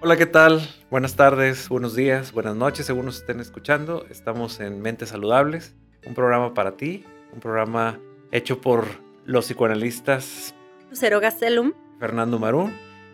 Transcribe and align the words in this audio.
Hola, 0.00 0.16
¿qué 0.16 0.26
tal? 0.26 0.60
Buenas 0.92 1.16
tardes, 1.16 1.68
buenos 1.68 1.96
días, 1.96 2.30
buenas 2.30 2.54
noches, 2.54 2.86
según 2.86 3.06
nos 3.06 3.16
estén 3.16 3.40
escuchando. 3.40 4.06
Estamos 4.08 4.60
en 4.60 4.80
Mentes 4.80 5.08
Saludables, 5.08 5.74
un 6.06 6.14
programa 6.14 6.54
para 6.54 6.76
ti, 6.76 7.04
un 7.32 7.40
programa 7.40 7.98
hecho 8.30 8.60
por 8.60 8.86
los 9.24 9.46
psicoanalistas 9.46 10.54
Lucero 10.88 11.18
Gastelum, 11.18 11.72
Fernando 11.98 12.38
Marún, 12.38 12.72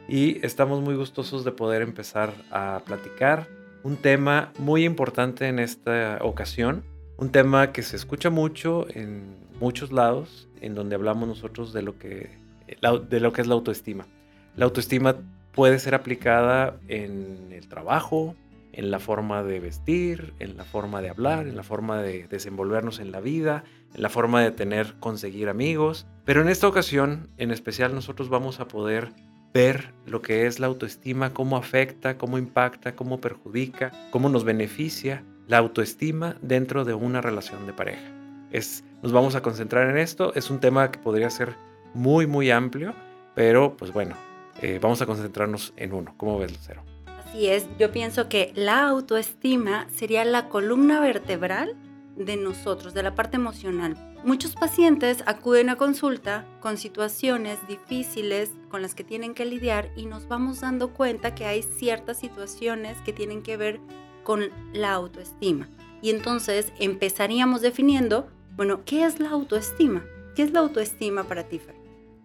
y 0.09 0.45
estamos 0.45 0.82
muy 0.82 0.95
gustosos 0.95 1.43
de 1.43 1.52
poder 1.52 1.80
empezar 1.80 2.34
a 2.50 2.82
platicar 2.85 3.48
un 3.82 3.96
tema 3.96 4.53
muy 4.59 4.85
importante 4.85 5.48
en 5.48 5.61
esta 5.61 6.19
ocasión, 6.21 6.85
un 7.16 7.30
tema 7.30 7.73
que 7.73 7.82
se 7.82 7.96
escucha 7.96 8.29
mucho 8.29 8.87
en 8.91 9.39
muchos 9.59 9.91
lados, 9.91 10.51
en 10.61 10.75
donde 10.75 10.96
hablamos 10.96 11.29
nosotros 11.29 11.72
de 11.72 11.80
lo 11.80 11.98
que, 11.98 12.29
de 13.08 13.21
lo 13.21 13.32
que 13.32 13.40
es 13.40 13.46
la 13.46 13.54
autoestima. 13.54 14.07
La 14.54 14.66
autoestima 14.66 15.16
puede 15.54 15.79
ser 15.79 15.94
aplicada 15.94 16.76
en 16.89 17.53
el 17.53 17.68
trabajo, 17.68 18.35
en 18.72 18.90
la 18.90 18.99
forma 18.99 19.43
de 19.43 19.61
vestir, 19.61 20.35
en 20.40 20.57
la 20.57 20.64
forma 20.64 21.00
de 21.00 21.11
hablar, 21.11 21.46
en 21.46 21.57
la 21.57 21.63
forma 21.63 22.03
de 22.03 22.27
desenvolvernos 22.27 22.99
en 22.99 23.13
la 23.13 23.21
vida, 23.21 23.64
en 23.94 24.03
la 24.03 24.08
forma 24.08 24.43
de 24.43 24.50
tener, 24.50 24.94
conseguir 24.99 25.49
amigos. 25.49 26.07
Pero 26.25 26.43
en 26.43 26.49
esta 26.49 26.67
ocasión, 26.67 27.29
en 27.39 27.53
especial, 27.53 27.94
nosotros 27.94 28.29
vamos 28.29 28.58
a 28.58 28.67
poder 28.67 29.13
ver 29.53 29.94
lo 30.04 30.21
que 30.21 30.46
es 30.46 30.58
la 30.58 30.67
autoestima, 30.67 31.32
cómo 31.32 31.57
afecta, 31.57 32.19
cómo 32.19 32.39
impacta, 32.39 32.97
cómo 32.97 33.20
perjudica, 33.20 33.92
cómo 34.11 34.28
nos 34.28 34.42
beneficia 34.42 35.22
la 35.47 35.58
autoestima 35.58 36.36
dentro 36.42 36.84
de 36.84 36.94
una 36.94 37.20
relación 37.20 37.64
de 37.66 37.72
pareja. 37.72 38.02
Es, 38.50 38.83
nos 39.02 39.12
vamos 39.12 39.36
a 39.36 39.42
concentrar 39.42 39.89
en 39.89 39.98
esto. 39.98 40.34
Es 40.34 40.50
un 40.50 40.58
tema 40.58 40.91
que 40.91 40.98
podría 40.98 41.30
ser 41.30 41.55
muy, 41.92 42.27
muy 42.27 42.50
amplio, 42.50 42.94
pero 43.36 43.77
pues 43.77 43.92
bueno, 43.92 44.16
eh, 44.60 44.78
vamos 44.80 45.00
a 45.02 45.06
concentrarnos 45.06 45.72
en 45.77 45.92
uno. 45.92 46.14
¿Cómo 46.16 46.38
ves, 46.38 46.52
Lucero? 46.52 46.83
Así 47.06 47.48
es, 47.48 47.66
yo 47.78 47.91
pienso 47.91 48.28
que 48.28 48.52
la 48.55 48.86
autoestima 48.86 49.86
sería 49.91 50.24
la 50.24 50.48
columna 50.48 51.00
vertebral 51.00 51.77
de 52.16 52.36
nosotros, 52.36 52.94
de 52.94 53.02
la 53.02 53.14
parte 53.14 53.36
emocional. 53.36 53.97
Muchos 54.25 54.55
pacientes 54.55 55.22
acuden 55.27 55.69
a 55.69 55.77
consulta 55.77 56.47
con 56.60 56.78
situaciones 56.78 57.58
difíciles 57.69 58.50
con 58.70 58.82
las 58.82 58.94
que 58.94 59.05
tienen 59.05 59.34
que 59.34 59.44
lidiar 59.44 59.91
y 59.97 60.06
nos 60.06 60.28
vamos 60.28 60.60
dando 60.60 60.94
cuenta 60.94 61.34
que 61.34 61.44
hay 61.44 61.62
ciertas 61.62 62.19
situaciones 62.20 62.97
que 63.05 63.12
tienen 63.12 63.42
que 63.42 63.56
ver 63.56 63.80
con 64.22 64.50
la 64.72 64.92
autoestima. 64.92 65.69
Y 66.00 66.10
entonces 66.10 66.72
empezaríamos 66.78 67.60
definiendo, 67.60 68.28
bueno, 68.56 68.84
¿qué 68.84 69.05
es 69.05 69.20
la 69.20 69.30
autoestima? 69.30 70.05
¿Qué 70.36 70.42
es 70.42 70.52
la 70.52 70.60
autoestima 70.60 71.25
para 71.25 71.44
ti, 71.44 71.58
Fer? 71.58 71.75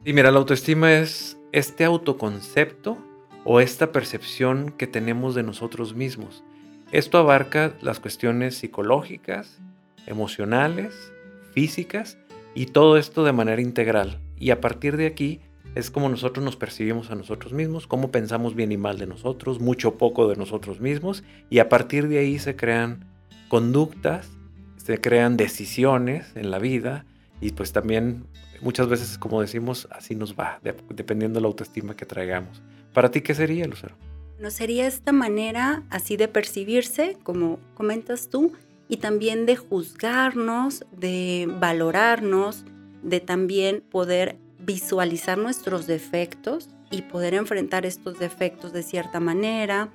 Sí, 0.06 0.14
mira, 0.14 0.32
la 0.32 0.40
autoestima 0.40 0.94
es 0.94 1.39
este 1.52 1.84
autoconcepto 1.84 2.98
o 3.44 3.60
esta 3.60 3.92
percepción 3.92 4.74
que 4.78 4.88
tenemos 4.88 5.36
de 5.36 5.44
nosotros 5.44 5.96
mismos. 5.96 6.44
Esto 6.92 7.18
abarca 7.18 7.74
las 7.82 8.00
cuestiones 8.00 8.56
psicológicas, 8.56 9.60
emocionales, 10.08 11.12
físicas 11.54 12.18
y 12.56 12.68
todo 12.68 12.98
esto 12.98 13.24
de 13.24 13.32
manera 13.32 13.62
integral. 13.62 14.20
Y 14.38 14.52
a 14.52 14.62
partir 14.62 14.98
de 14.98 15.06
aquí 15.06 15.40
es 15.76 15.92
como 15.92 16.10
nosotros 16.10 16.44
nos 16.44 16.56
percibimos 16.56 17.12
a 17.12 17.16
nosotros 17.16 17.54
mismos, 17.54 17.86
cómo 17.86 18.12
pensamos 18.12 18.56
bien 18.56 18.72
y 18.72 18.78
mal 18.78 18.98
de 18.98 19.08
nosotros, 19.08 19.60
mucho 19.60 19.90
o 19.90 19.98
poco 19.98 20.28
de 20.28 20.36
nosotros 20.36 20.80
mismos 20.80 21.24
y 21.50 21.60
a 21.60 21.70
partir 21.70 22.08
de 22.08 22.20
ahí 22.20 22.40
se 22.40 22.56
crean 22.56 23.06
conductas, 23.50 24.30
se 24.78 25.00
crean 25.00 25.38
decisiones 25.38 26.36
en 26.36 26.50
la 26.50 26.60
vida 26.60 27.06
y 27.40 27.52
pues 27.52 27.72
también 27.72 28.26
muchas 28.62 28.88
veces, 28.88 29.18
como 29.18 29.42
decimos, 29.42 29.88
así 29.92 30.16
nos 30.16 30.36
va, 30.36 30.60
dependiendo 30.90 31.38
de 31.38 31.42
la 31.42 31.48
autoestima 31.48 31.96
que 31.96 32.06
traigamos. 32.06 32.62
¿Para 32.94 33.12
ti 33.12 33.22
qué 33.22 33.34
sería, 33.34 33.66
Lucero? 33.66 33.96
No 34.40 34.52
sería 34.52 34.88
esta 34.88 35.12
manera 35.12 35.84
así 35.90 36.18
de 36.18 36.28
percibirse, 36.28 37.18
como 37.24 37.60
comentas 37.74 38.30
tú, 38.30 38.54
y 38.88 38.98
también 38.98 39.46
de 39.46 39.56
juzgarnos, 39.56 40.86
de 40.92 41.48
valorarnos, 41.60 42.66
de 43.04 43.20
también 43.20 43.82
poder 43.82 44.38
visualizar 44.60 45.38
nuestros 45.38 45.88
defectos 45.88 46.70
y 46.92 47.04
poder 47.04 47.34
enfrentar 47.34 47.86
estos 47.86 48.20
defectos 48.20 48.74
de 48.74 48.84
cierta 48.84 49.20
manera, 49.20 49.90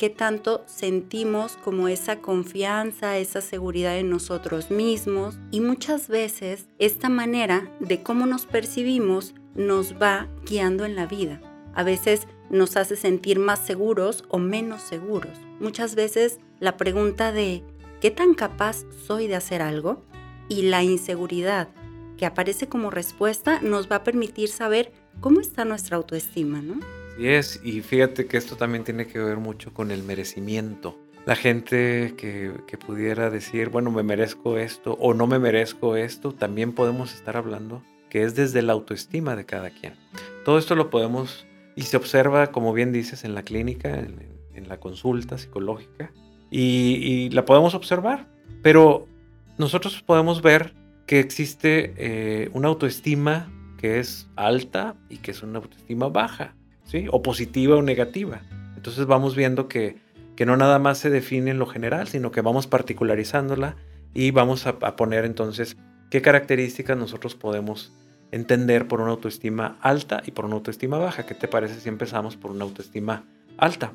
qué 0.00 0.08
tanto 0.08 0.64
sentimos 0.64 1.58
como 1.62 1.86
esa 1.86 2.20
confianza, 2.20 3.18
esa 3.18 3.42
seguridad 3.42 3.98
en 3.98 4.08
nosotros 4.08 4.70
mismos 4.70 5.38
y 5.50 5.60
muchas 5.60 6.08
veces 6.08 6.68
esta 6.78 7.10
manera 7.10 7.70
de 7.80 8.02
cómo 8.02 8.24
nos 8.24 8.46
percibimos 8.46 9.34
nos 9.54 10.00
va 10.00 10.26
guiando 10.46 10.86
en 10.86 10.96
la 10.96 11.04
vida. 11.04 11.42
A 11.74 11.82
veces 11.82 12.26
nos 12.48 12.78
hace 12.78 12.96
sentir 12.96 13.38
más 13.38 13.58
seguros 13.58 14.24
o 14.30 14.38
menos 14.38 14.80
seguros. 14.80 15.36
Muchas 15.60 15.94
veces 15.96 16.38
la 16.60 16.78
pregunta 16.78 17.30
de 17.30 17.62
¿qué 18.00 18.10
tan 18.10 18.32
capaz 18.32 18.86
soy 19.06 19.26
de 19.26 19.36
hacer 19.36 19.60
algo? 19.60 20.02
y 20.48 20.62
la 20.62 20.82
inseguridad 20.82 21.68
que 22.16 22.24
aparece 22.24 22.70
como 22.70 22.90
respuesta 22.90 23.60
nos 23.60 23.92
va 23.92 23.96
a 23.96 24.04
permitir 24.04 24.48
saber 24.48 24.92
cómo 25.20 25.40
está 25.40 25.66
nuestra 25.66 25.98
autoestima, 25.98 26.62
¿no? 26.62 26.80
Es, 27.18 27.60
y 27.62 27.80
fíjate 27.80 28.26
que 28.26 28.36
esto 28.36 28.56
también 28.56 28.84
tiene 28.84 29.06
que 29.06 29.18
ver 29.18 29.36
mucho 29.38 29.72
con 29.72 29.90
el 29.90 30.02
merecimiento. 30.02 30.98
La 31.26 31.36
gente 31.36 32.14
que, 32.16 32.52
que, 32.66 32.78
pudiera 32.78 33.30
decir, 33.30 33.68
bueno, 33.68 33.90
me 33.90 34.02
merezco 34.02 34.56
esto 34.56 34.96
o 35.00 35.12
no 35.12 35.26
me 35.26 35.38
merezco 35.38 35.96
esto, 35.96 36.32
también 36.32 36.72
podemos 36.72 37.14
estar 37.14 37.36
hablando 37.36 37.82
que 38.10 38.24
es 38.24 38.34
desde 38.34 38.60
la 38.60 38.74
autoestima 38.74 39.36
de 39.36 39.46
cada 39.46 39.70
quien. 39.70 39.94
Todo 40.44 40.58
esto 40.58 40.74
lo 40.74 40.90
podemos 40.90 41.46
y 41.76 41.82
se 41.82 41.96
observa, 41.96 42.48
como 42.48 42.72
bien 42.74 42.92
dices, 42.92 43.24
en 43.24 43.34
la 43.34 43.42
clínica, 43.42 43.98
en, 43.98 44.28
la 44.68 44.78
consulta 44.78 45.38
psicológica, 45.38 46.12
y, 46.50 46.96
y, 47.00 47.30
la 47.30 47.46
podemos 47.46 47.74
observar, 47.74 48.28
pero 48.62 49.08
nosotros 49.56 50.02
podemos 50.02 50.42
ver 50.42 50.74
que 51.06 51.18
existe 51.18 51.94
eh, 51.96 52.50
una 52.52 52.68
autoestima 52.68 53.50
que 53.78 53.98
es 53.98 54.28
alta 54.36 54.96
y 55.08 55.16
que 55.16 55.30
es 55.30 55.42
una 55.42 55.58
autoestima 55.58 56.08
baja. 56.08 56.54
O 57.10 57.22
positiva 57.22 57.76
o 57.76 57.82
negativa. 57.82 58.42
Entonces 58.76 59.06
vamos 59.06 59.36
viendo 59.36 59.68
que, 59.68 59.96
que 60.36 60.46
no 60.46 60.56
nada 60.56 60.78
más 60.78 60.98
se 60.98 61.10
define 61.10 61.50
en 61.50 61.58
lo 61.58 61.66
general, 61.66 62.08
sino 62.08 62.30
que 62.30 62.40
vamos 62.40 62.66
particularizándola 62.66 63.76
y 64.14 64.30
vamos 64.30 64.66
a, 64.66 64.78
poner 64.96 65.24
entonces 65.24 65.76
qué 66.10 66.22
características 66.22 66.96
nosotros 66.96 67.34
podemos 67.34 67.92
entender 68.32 68.88
por 68.88 69.00
una 69.00 69.10
autoestima 69.10 69.78
alta 69.80 70.22
y 70.24 70.32
por 70.32 70.44
una 70.44 70.54
autoestima 70.54 70.98
baja. 70.98 71.26
¿Qué 71.26 71.34
te 71.34 71.48
parece 71.48 71.80
si 71.80 71.88
empezamos 71.88 72.36
por 72.36 72.50
una 72.50 72.64
autoestima 72.64 73.24
alta? 73.56 73.92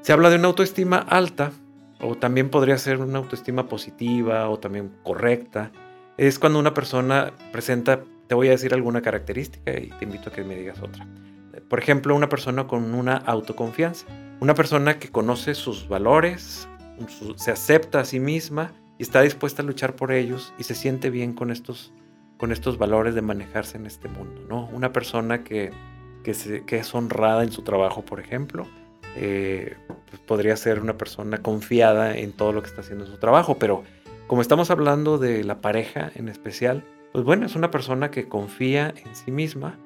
Se 0.00 0.12
habla 0.12 0.30
de 0.30 0.36
una 0.36 0.48
autoestima 0.48 0.98
alta, 0.98 1.52
o 2.00 2.14
también 2.14 2.48
podría 2.48 2.78
ser 2.78 2.98
una 2.98 3.18
autoestima 3.18 3.68
positiva 3.68 4.48
o 4.48 4.58
también 4.58 4.92
correcta. 5.02 5.72
Es 6.16 6.38
cuando 6.38 6.58
una 6.58 6.74
persona 6.74 7.32
presenta, 7.52 8.04
te 8.26 8.34
voy 8.34 8.48
a 8.48 8.52
decir 8.52 8.72
alguna 8.72 9.02
característica 9.02 9.72
y 9.78 9.88
te 9.88 10.04
invito 10.04 10.30
a 10.30 10.32
que 10.32 10.44
me 10.44 10.54
digas 10.54 10.80
otra. 10.80 11.06
Por 11.68 11.78
ejemplo, 11.78 12.14
una 12.14 12.28
persona 12.28 12.66
con 12.66 12.94
una 12.94 13.16
autoconfianza. 13.16 14.06
Una 14.40 14.54
persona 14.54 14.98
que 14.98 15.10
conoce 15.10 15.54
sus 15.54 15.88
valores, 15.88 16.68
se 17.36 17.50
acepta 17.50 18.00
a 18.00 18.04
sí 18.04 18.20
misma 18.20 18.72
y 18.98 19.02
está 19.02 19.20
dispuesta 19.20 19.62
a 19.62 19.64
luchar 19.64 19.96
por 19.96 20.12
ellos 20.12 20.52
y 20.58 20.64
se 20.64 20.74
siente 20.74 21.10
bien 21.10 21.32
con 21.32 21.50
estos, 21.50 21.92
con 22.36 22.52
estos 22.52 22.78
valores 22.78 23.14
de 23.14 23.22
manejarse 23.22 23.76
en 23.76 23.86
este 23.86 24.08
mundo. 24.08 24.42
¿no? 24.48 24.66
Una 24.72 24.92
persona 24.92 25.44
que, 25.44 25.72
que, 26.22 26.76
es 26.78 26.94
honrada 26.94 27.42
en 27.42 27.52
su 27.52 27.62
trabajo, 27.62 28.02
por 28.02 28.20
ejemplo, 28.20 28.66
eh, 29.16 29.76
pues 30.08 30.20
podría 30.22 30.56
ser 30.56 30.80
una 30.80 30.96
persona 30.96 31.38
confiada 31.38 32.16
en 32.16 32.32
todo 32.32 32.52
lo 32.52 32.62
que 32.62 32.68
está 32.68 32.80
haciendo 32.80 33.04
en 33.04 33.10
su 33.10 33.18
trabajo, 33.18 33.58
pero 33.58 33.82
como 34.26 34.42
estamos 34.42 34.70
hablando 34.70 35.18
de 35.18 35.42
la 35.44 35.60
pareja 35.60 36.10
en 36.14 36.28
especial, 36.28 36.84
pues 37.12 37.24
bueno, 37.24 37.46
es 37.46 37.56
una 37.56 37.70
persona 37.70 38.10
que 38.10 38.28
confía 38.28 38.94
en 39.04 39.14
sí 39.16 39.32
misma 39.32 39.78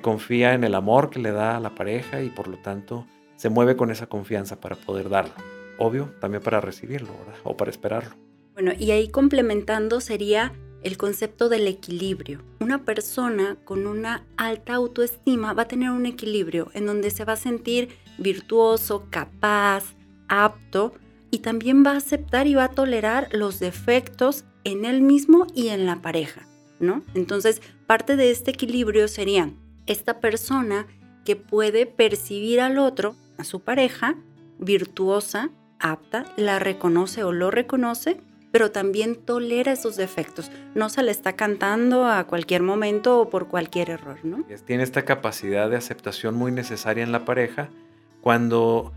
confía 0.00 0.54
en 0.54 0.64
el 0.64 0.74
amor 0.74 1.10
que 1.10 1.18
le 1.18 1.32
da 1.32 1.56
a 1.56 1.60
la 1.60 1.74
pareja 1.74 2.22
y 2.22 2.30
por 2.30 2.48
lo 2.48 2.58
tanto 2.58 3.06
se 3.36 3.50
mueve 3.50 3.76
con 3.76 3.90
esa 3.90 4.06
confianza 4.06 4.60
para 4.60 4.76
poder 4.76 5.08
darlo. 5.08 5.34
Obvio, 5.78 6.14
también 6.20 6.42
para 6.42 6.60
recibirlo, 6.60 7.08
¿verdad? 7.18 7.40
O 7.42 7.56
para 7.56 7.70
esperarlo. 7.70 8.14
Bueno, 8.54 8.72
y 8.78 8.92
ahí 8.92 9.08
complementando 9.08 10.00
sería 10.00 10.52
el 10.84 10.96
concepto 10.96 11.48
del 11.48 11.66
equilibrio. 11.66 12.42
Una 12.60 12.84
persona 12.84 13.56
con 13.64 13.86
una 13.86 14.24
alta 14.36 14.74
autoestima 14.74 15.52
va 15.52 15.62
a 15.62 15.68
tener 15.68 15.90
un 15.90 16.06
equilibrio 16.06 16.70
en 16.74 16.86
donde 16.86 17.10
se 17.10 17.24
va 17.24 17.32
a 17.32 17.36
sentir 17.36 17.88
virtuoso, 18.18 19.06
capaz, 19.10 19.84
apto 20.28 20.94
y 21.30 21.38
también 21.38 21.84
va 21.84 21.92
a 21.92 21.96
aceptar 21.96 22.46
y 22.46 22.54
va 22.54 22.64
a 22.64 22.70
tolerar 22.70 23.28
los 23.32 23.58
defectos 23.58 24.44
en 24.62 24.84
él 24.84 25.00
mismo 25.00 25.46
y 25.54 25.68
en 25.68 25.84
la 25.84 26.00
pareja, 26.00 26.46
¿no? 26.78 27.02
Entonces, 27.14 27.60
parte 27.86 28.16
de 28.16 28.30
este 28.30 28.52
equilibrio 28.52 29.08
sería 29.08 29.50
esta 29.86 30.20
persona 30.20 30.86
que 31.24 31.36
puede 31.36 31.86
percibir 31.86 32.60
al 32.60 32.78
otro, 32.78 33.16
a 33.38 33.44
su 33.44 33.60
pareja, 33.60 34.16
virtuosa, 34.58 35.50
apta, 35.78 36.24
la 36.36 36.58
reconoce 36.58 37.24
o 37.24 37.32
lo 37.32 37.50
reconoce, 37.50 38.20
pero 38.52 38.70
también 38.70 39.16
tolera 39.16 39.72
esos 39.72 39.96
defectos. 39.96 40.50
No 40.74 40.88
se 40.88 41.02
le 41.02 41.10
está 41.10 41.34
cantando 41.34 42.06
a 42.06 42.24
cualquier 42.24 42.62
momento 42.62 43.20
o 43.20 43.28
por 43.28 43.48
cualquier 43.48 43.90
error, 43.90 44.18
¿no? 44.22 44.44
Tiene 44.64 44.84
esta 44.84 45.04
capacidad 45.04 45.68
de 45.68 45.76
aceptación 45.76 46.36
muy 46.36 46.52
necesaria 46.52 47.02
en 47.02 47.10
la 47.10 47.24
pareja 47.24 47.70
cuando 48.20 48.92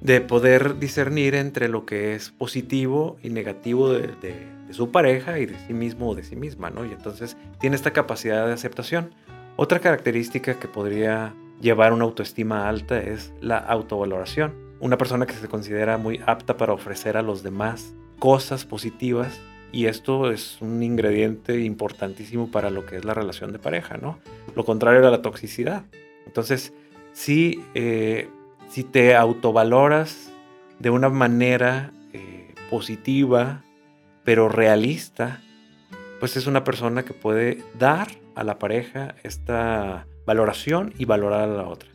de 0.00 0.20
poder 0.20 0.78
discernir 0.78 1.34
entre 1.34 1.68
lo 1.68 1.84
que 1.84 2.14
es 2.14 2.30
positivo 2.30 3.16
y 3.22 3.30
negativo 3.30 3.92
de, 3.92 4.46
su 4.70 4.90
pareja 4.90 5.38
y 5.38 5.46
de 5.46 5.58
sí 5.66 5.72
mismo 5.72 6.10
o 6.10 6.14
de 6.14 6.22
sí 6.22 6.36
misma, 6.36 6.70
¿no? 6.70 6.84
Y 6.84 6.92
entonces 6.92 7.36
tiene 7.58 7.76
esta 7.76 7.92
capacidad 7.92 8.46
de 8.46 8.52
aceptación. 8.52 9.14
Otra 9.60 9.80
característica 9.80 10.60
que 10.60 10.68
podría 10.68 11.34
llevar 11.60 11.92
una 11.92 12.04
autoestima 12.04 12.68
alta 12.68 13.00
es 13.00 13.32
la 13.40 13.58
autovaloración. 13.58 14.54
Una 14.78 14.96
persona 14.96 15.26
que 15.26 15.32
se 15.32 15.48
considera 15.48 15.98
muy 15.98 16.20
apta 16.26 16.56
para 16.56 16.72
ofrecer 16.72 17.16
a 17.16 17.22
los 17.22 17.42
demás 17.42 17.92
cosas 18.20 18.64
positivas 18.64 19.40
y 19.72 19.86
esto 19.86 20.30
es 20.30 20.58
un 20.62 20.80
ingrediente 20.84 21.58
importantísimo 21.58 22.52
para 22.52 22.70
lo 22.70 22.86
que 22.86 22.98
es 22.98 23.04
la 23.04 23.14
relación 23.14 23.50
de 23.50 23.58
pareja, 23.58 23.96
¿no? 23.96 24.20
Lo 24.54 24.64
contrario 24.64 25.04
a 25.04 25.10
la 25.10 25.22
toxicidad. 25.22 25.82
Entonces, 26.24 26.72
si, 27.12 27.60
eh, 27.74 28.28
si 28.68 28.84
te 28.84 29.16
autovaloras 29.16 30.30
de 30.78 30.90
una 30.90 31.08
manera 31.08 31.90
eh, 32.12 32.54
positiva, 32.70 33.64
pero 34.22 34.48
realista, 34.48 35.40
pues 36.20 36.36
es 36.36 36.46
una 36.46 36.62
persona 36.62 37.04
que 37.04 37.12
puede 37.12 37.64
dar 37.76 38.06
a 38.38 38.44
la 38.44 38.58
pareja 38.58 39.16
esta 39.24 40.06
valoración 40.26 40.94
y 40.96 41.04
valorar 41.04 41.48
a 41.48 41.52
la 41.52 41.66
otra. 41.66 41.88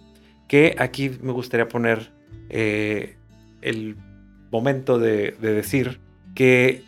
Que 0.48 0.75
aquí 0.78 1.10
me 1.22 1.31
gustaría 1.31 1.68
poner 1.68 2.12
eh, 2.50 3.16
el 3.62 3.95
momento 4.51 5.00
de, 5.00 5.31
de 5.40 5.54
decir 5.54 6.01
que 6.36 6.84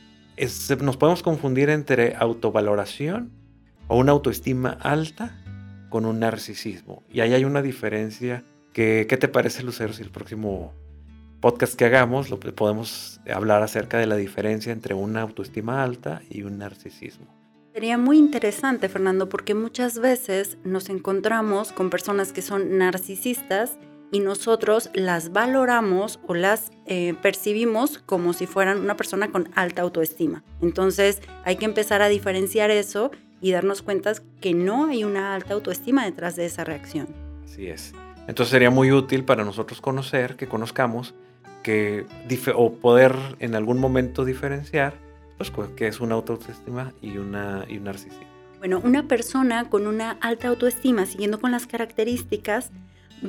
nos 0.81 0.97
podemos 0.97 1.23
confundir 1.23 1.69
entre 1.69 2.15
autovaloración 2.15 3.31
o 3.87 3.97
una 3.97 4.11
autoestima 4.11 4.77
alta 4.81 5.41
con 5.89 6.05
un 6.05 6.19
narcisismo. 6.19 7.03
Y 7.09 7.21
ahí 7.21 7.33
hay 7.33 7.45
una 7.45 7.61
diferencia 7.61 8.43
que, 8.73 9.05
¿qué 9.07 9.15
te 9.15 9.29
parece, 9.29 9.63
Lucero, 9.63 9.93
si 9.93 10.03
el 10.03 10.11
próximo 10.11 10.73
podcast 11.39 11.75
que 11.75 11.85
hagamos 11.85 12.29
lo 12.29 12.39
podemos 12.39 13.21
hablar 13.33 13.63
acerca 13.63 13.97
de 13.99 14.05
la 14.05 14.17
diferencia 14.17 14.73
entre 14.73 14.93
una 14.95 15.21
autoestima 15.21 15.83
alta 15.83 16.21
y 16.29 16.41
un 16.41 16.57
narcisismo? 16.57 17.44
Sería 17.75 17.97
muy 17.97 18.17
interesante, 18.17 18.87
Fernando, 18.87 19.27
porque 19.27 19.53
muchas 19.53 19.99
veces 19.99 20.57
nos 20.63 20.87
encontramos 20.87 21.73
con 21.73 21.89
personas 21.89 22.31
que 22.31 22.41
son 22.41 22.77
narcisistas 22.77 23.77
y 24.13 24.21
nosotros 24.21 24.89
las 24.93 25.33
valoramos 25.33 26.21
o 26.25 26.35
las 26.35 26.71
eh, 26.85 27.15
percibimos 27.21 27.97
como 27.97 28.31
si 28.31 28.47
fueran 28.47 28.79
una 28.79 28.95
persona 28.95 29.29
con 29.29 29.49
alta 29.55 29.81
autoestima. 29.81 30.41
Entonces 30.61 31.21
hay 31.43 31.57
que 31.57 31.65
empezar 31.65 32.01
a 32.01 32.07
diferenciar 32.07 32.71
eso 32.71 33.11
y 33.41 33.51
darnos 33.51 33.81
cuenta 33.81 34.13
que 34.39 34.53
no 34.53 34.85
hay 34.85 35.03
una 35.03 35.35
alta 35.35 35.53
autoestima 35.53 36.05
detrás 36.05 36.37
de 36.37 36.45
esa 36.45 36.63
reacción. 36.63 37.09
Así 37.43 37.67
es. 37.67 37.93
Entonces 38.29 38.51
sería 38.51 38.69
muy 38.69 38.93
útil 38.93 39.25
para 39.25 39.43
nosotros 39.43 39.81
conocer, 39.81 40.37
que 40.37 40.47
conozcamos, 40.47 41.13
que 41.61 42.05
o 42.55 42.71
poder 42.75 43.17
en 43.39 43.53
algún 43.53 43.79
momento 43.79 44.23
diferenciar 44.23 45.04
pues, 45.37 45.51
qué 45.75 45.87
es 45.87 45.99
una 45.99 46.15
autoestima 46.15 46.93
y, 47.01 47.17
una, 47.17 47.65
y 47.67 47.77
un 47.77 47.85
narcisismo. 47.85 48.25
Bueno, 48.59 48.81
una 48.83 49.07
persona 49.07 49.69
con 49.69 49.85
una 49.85 50.11
alta 50.21 50.47
autoestima, 50.47 51.05
siguiendo 51.05 51.39
con 51.39 51.51
las 51.51 51.67
características, 51.67 52.71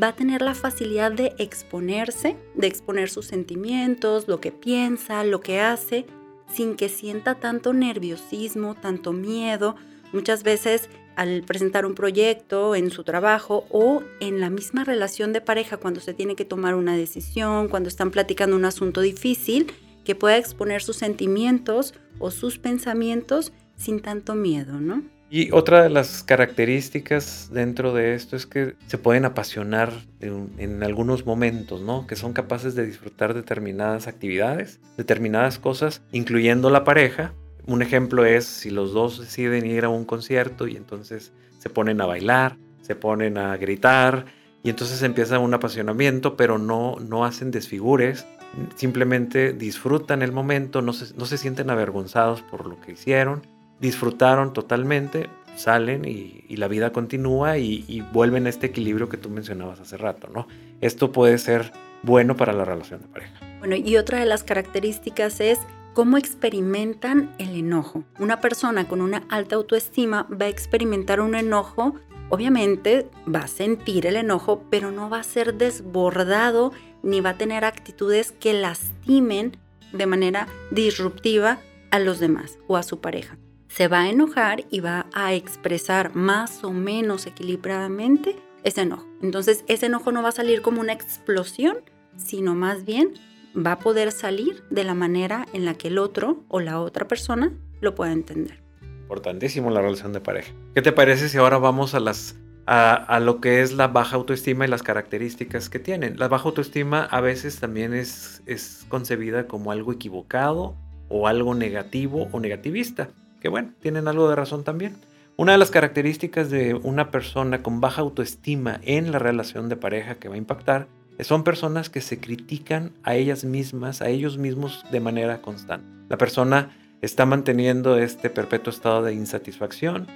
va 0.00 0.08
a 0.08 0.12
tener 0.14 0.43
la 0.43 0.55
facilidad 0.55 1.12
de 1.12 1.35
exponerse, 1.38 2.37
de 2.55 2.67
exponer 2.67 3.11
sus 3.11 3.26
sentimientos, 3.26 4.29
lo 4.29 4.41
que 4.41 4.53
piensa, 4.53 5.25
lo 5.25 5.41
que 5.41 5.61
hace, 5.61 6.06
sin 6.53 6.76
que 6.76 6.88
sienta 6.88 7.35
tanto 7.35 7.73
nerviosismo, 7.73 8.75
tanto 8.75 9.12
miedo. 9.12 9.76
Muchas 10.12 10.43
veces 10.43 10.88
al 11.17 11.43
presentar 11.43 11.87
un 11.87 11.94
proyecto 11.94 12.75
en 12.75 12.91
su 12.91 13.03
trabajo 13.03 13.64
o 13.70 14.03
en 14.20 14.41
la 14.41 14.50
misma 14.50 14.85
relación 14.85 15.32
de 15.32 15.41
pareja 15.41 15.79
cuando 15.79 16.00
se 16.00 16.14
tiene 16.14 16.37
que 16.37 16.44
tomar 16.44 16.75
una 16.75 16.97
decisión, 16.97 17.69
cuando 17.69 17.88
están 17.88 18.11
platicando 18.11 18.55
un 18.55 18.67
asunto 18.67 19.00
difícil, 19.00 19.73
que 20.06 20.14
pueda 20.14 20.38
exponer 20.38 20.82
sus 20.82 20.97
sentimientos 20.97 21.93
o 22.20 22.31
sus 22.31 22.58
pensamientos 22.58 23.53
sin 23.76 24.00
tanto 24.00 24.35
miedo, 24.35 24.81
¿no? 24.81 25.03
Y 25.29 25.50
otra 25.50 25.82
de 25.82 25.91
las 25.91 26.23
características 26.23 27.50
dentro 27.53 27.93
de 27.93 28.14
esto 28.14 28.37
es 28.37 28.47
que 28.47 28.76
se 28.87 28.97
pueden 28.97 29.25
apasionar 29.25 29.93
en, 30.20 30.82
algunos 30.85 31.26
momentos, 31.26 31.82
¿no? 31.82 32.06
Que 32.06 32.14
son 32.14 32.32
capaces 32.32 32.76
de 32.76 32.87
disfrutar 32.87 33.35
determinadas 33.35 34.06
actividades, 34.06 34.79
determinadas 34.97 35.58
cosas, 35.58 36.03
incluyendo 36.12 36.70
la 36.70 36.85
pareja. 36.85 37.35
Un 37.67 37.82
ejemplo 37.82 38.25
es 38.25 38.44
si 38.44 38.70
los 38.70 38.93
dos 38.93 39.19
deciden 39.19 39.67
ir 39.67 39.85
a 39.85 39.88
un 39.88 40.05
concierto 40.05 40.69
y 40.69 40.76
entonces 40.76 41.32
se 41.58 41.69
ponen 41.69 42.00
a 42.00 42.06
bailar, 42.06 42.56
se 42.82 42.94
ponen 42.94 43.37
a 43.37 43.56
gritar 43.56 44.26
y 44.62 44.70
entonces 44.70 45.03
empieza 45.03 45.41
un 45.41 45.55
apasionamiento, 45.55 46.37
pero 46.37 46.58
no, 46.58 46.97
no 47.00 47.25
hacen 47.25 47.50
desfigures, 47.50 48.26
simplemente 48.75 49.53
disfrutan 49.53 50.23
el 50.23 50.32
momento, 50.32 50.82
no 50.82 50.93
se, 50.93 51.14
no 51.14 51.26
se 51.26 51.38
sienten 51.38 51.70
avergonzados 51.70 52.43
por 52.43 52.67
lo 52.67 52.81
que 52.81 52.93
hicieron 52.93 53.43
disfrutaron 53.81 54.53
totalmente, 54.53 55.29
salen 55.56 56.05
y, 56.05 56.44
la 56.56 56.69
vida 56.69 56.91
continúa 56.91 57.58
y, 57.58 58.03
vuelven 58.12 58.47
a 58.47 58.49
este 58.49 58.67
equilibrio 58.67 59.08
que 59.08 59.17
tú 59.17 59.29
mencionabas 59.29 59.81
hace 59.81 59.97
rato, 59.97 60.29
¿no? 60.32 60.47
Esto 60.81 61.12
puede 61.12 61.38
ser 61.38 61.73
bueno 62.03 62.37
para 62.37 62.53
la 62.53 62.64
relación 62.64 63.03
de 63.03 63.08
pareja. 63.08 63.35
Bueno, 63.58 63.76
y 63.76 63.97
otra 63.97 64.20
de 64.20 64.26
las 64.26 64.43
características 64.43 65.41
es 65.41 65.58
cómo 65.93 66.19
experimentan 66.19 67.35
el 67.38 67.56
enojo. 67.56 68.05
Una 68.19 68.41
persona 68.41 68.87
con 68.88 69.00
una 69.00 69.25
alta 69.29 69.56
autoestima 69.56 70.26
va 70.31 70.47
a 70.47 70.49
experimentar 70.49 71.20
un 71.20 71.35
enojo, 71.35 71.94
obviamente 72.31 73.08
va 73.32 73.41
a 73.41 73.49
sentir 73.49 74.06
el 74.06 74.17
enojo, 74.17 74.62
pero 74.70 74.91
no 74.91 75.11
va 75.11 75.20
a 75.20 75.25
ser 75.25 75.55
desbordado 75.55 76.73
ni 77.06 77.23
va 77.23 77.31
a 77.31 77.38
tener 77.38 77.64
actitudes 77.64 78.32
que 78.32 78.53
lastimen 78.53 79.56
de 79.93 80.06
manera 80.06 80.47
disruptiva 80.70 81.58
a 81.91 81.99
los 81.99 82.20
demás 82.20 82.58
o 82.67 82.76
a 82.76 82.82
su 82.82 83.00
pareja 83.00 83.38
se 83.76 83.88
va 83.88 84.00
a 84.00 84.08
enojar 84.08 84.64
y 84.70 84.81
va 84.81 85.05
a 85.12 85.35
expresar 85.35 86.14
más 86.14 86.64
o 86.64 86.73
menos 86.73 87.26
equilibradamente 87.26 88.35
ese 88.64 88.81
enojo. 88.81 89.06
Entonces 89.20 89.64
ese 89.69 89.85
enojo 89.85 90.12
no 90.12 90.23
va 90.23 90.31
a 90.31 90.32
salir 90.32 90.62
como 90.62 90.81
una 90.81 90.94
explosión, 90.94 91.81
sino 92.17 92.55
más 92.55 92.87
bien 92.87 93.12
va 93.55 93.73
a 93.73 93.79
poder 93.79 94.12
salir 94.12 94.64
de 94.70 94.82
la 94.82 94.94
manera 94.94 95.47
en 95.53 95.67
la 95.67 95.75
que 95.75 95.88
el 95.88 95.99
otro 95.99 96.43
o 96.49 96.61
la 96.61 96.81
otra 96.81 97.06
persona 97.06 97.53
lo 97.82 97.94
pueda 97.94 98.12
entender. 98.12 98.62
Importantísimo 99.03 99.70
la 99.70 99.82
relación 99.82 100.14
de 100.14 100.20
pareja. 100.20 100.55
¿Qué 100.75 100.81
te 100.81 100.93
parece 100.93 101.29
si 101.29 101.37
ahora 101.37 101.58
vamos 101.58 101.94
a 101.94 102.00
las 102.00 102.37
a, 102.67 103.20
lo 103.20 103.41
que 103.41 103.63
es 103.63 103.73
la 103.73 103.89
baja 103.89 104.17
autoestima 104.17 104.65
y 104.65 104.69
las 104.69 104.82
características 104.82 105.70
que 105.70 105.79
tienen? 105.79 106.19
La 106.19 106.29
baja 106.29 106.44
autoestima 106.44 107.05
a 107.05 107.20
veces 107.20 107.61
también 107.61 107.94
es, 107.94 108.43
es 108.46 108.85
concebida 108.89 109.46
como 109.46 109.70
algo 109.70 109.93
equivocado 109.93 110.75
o 111.08 111.29
algo 111.29 111.55
negativo 111.55 112.29
o 112.32 112.41
negativista 112.41 113.08
que 113.41 113.49
bueno, 113.49 113.73
tienen 113.81 114.08
algo 114.08 114.29
de 114.29 114.37
razón 114.37 114.65
también. 114.65 114.96
Una 115.37 115.53
de 115.53 115.58
las 115.58 115.70
características 115.70 116.51
de 116.51 116.75
una 116.75 117.11
persona 117.11 117.63
con 117.63 117.81
baja 117.81 118.01
autoestima 118.01 118.81
en 118.82 119.13
la 119.13 119.19
relación 119.19 119.69
de 119.69 119.77
pareja 119.77 120.17
que 120.17 120.29
va 120.29 120.35
a 120.35 120.39
impactar 120.39 120.89
son 121.20 121.44
personas 121.44 121.91
que 121.91 122.01
se 122.01 122.19
critican 122.19 122.93
a 123.03 123.15
ellas 123.15 123.44
mismas, 123.44 124.03
a 124.03 124.08
ellos 124.08 124.39
mismos 124.39 124.85
de 124.91 125.01
manera 125.01 125.43
constante. 125.43 125.87
La 126.08 126.19
persona 126.19 126.77
está 127.03 127.27
manteniendo 127.27 127.99
este 127.99 128.31
perpetuo 128.31 128.73
estado 128.73 129.03
de 129.03 129.15
insatisfacción 129.15 130.06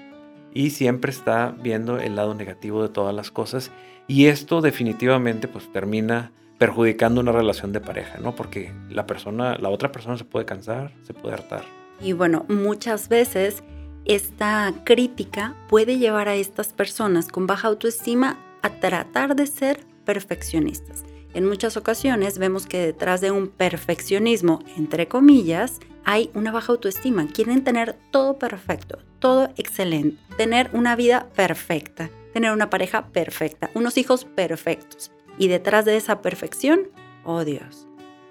y 0.53 0.71
siempre 0.71 1.11
está 1.11 1.55
viendo 1.63 1.99
el 1.99 2.17
lado 2.17 2.35
negativo 2.35 2.83
de 2.83 2.89
todas 2.89 3.15
las 3.15 3.31
cosas 3.31 3.71
y 4.07 4.27
esto 4.27 4.61
definitivamente 4.61 5.49
pues 5.49 5.71
termina 5.73 6.33
perjudicando 6.59 7.21
una 7.21 7.33
relación 7.33 7.73
de 7.73 7.81
pareja, 7.81 8.19
¿no? 8.19 8.35
Porque 8.35 8.73
la 8.91 9.07
persona, 9.07 9.57
la 9.59 9.71
otra 9.71 9.93
persona 9.93 10.19
se 10.19 10.25
puede 10.25 10.45
cansar, 10.45 10.93
se 11.03 11.15
puede 11.15 11.35
hartar. 11.35 11.65
Y 12.03 12.13
bueno, 12.13 12.45
muchas 12.49 13.09
veces 13.09 13.63
esta 14.05 14.75
crítica 14.85 15.55
puede 15.69 15.99
llevar 15.99 16.29
a 16.29 16.35
estas 16.35 16.73
personas 16.73 17.29
con 17.29 17.47
baja 17.47 17.69
autoestima 17.69 18.39
a 18.63 18.71
tratar 18.81 19.37
de 19.37 19.47
ser 19.47 19.81
perfeccionistas. 20.05 21.05
En 21.33 21.47
muchas 21.47 21.77
ocasiones 21.77 22.39
vemos 22.39 22.67
que 22.67 22.79
detrás 22.79 23.21
de 23.21 23.31
un 23.31 23.49
perfeccionismo, 23.49 24.65
entre 24.77 25.07
comillas, 25.07 25.79
hay 26.05 26.31
una 26.35 26.53
baja 26.53 26.73
autoestima. 26.73 27.27
Quieren 27.29 27.65
tener 27.65 27.97
todo 28.11 28.39
perfecto, 28.39 28.99
todo 29.19 29.51
excelente, 29.57 30.19
tener 30.37 30.71
una 30.73 30.97
vida 30.97 31.29
perfecta, 31.35 32.11
tener 32.33 32.53
una 32.53 32.71
pareja 32.71 33.09
perfecta, 33.09 33.71
unos 33.75 33.99
hijos 33.99 34.25
perfectos. 34.25 35.13
Y 35.39 35.49
detrás 35.49 35.85
de 35.85 35.97
esa 35.97 36.23
perfección, 36.23 36.89
oh 37.25 37.45
Dios, 37.45 37.87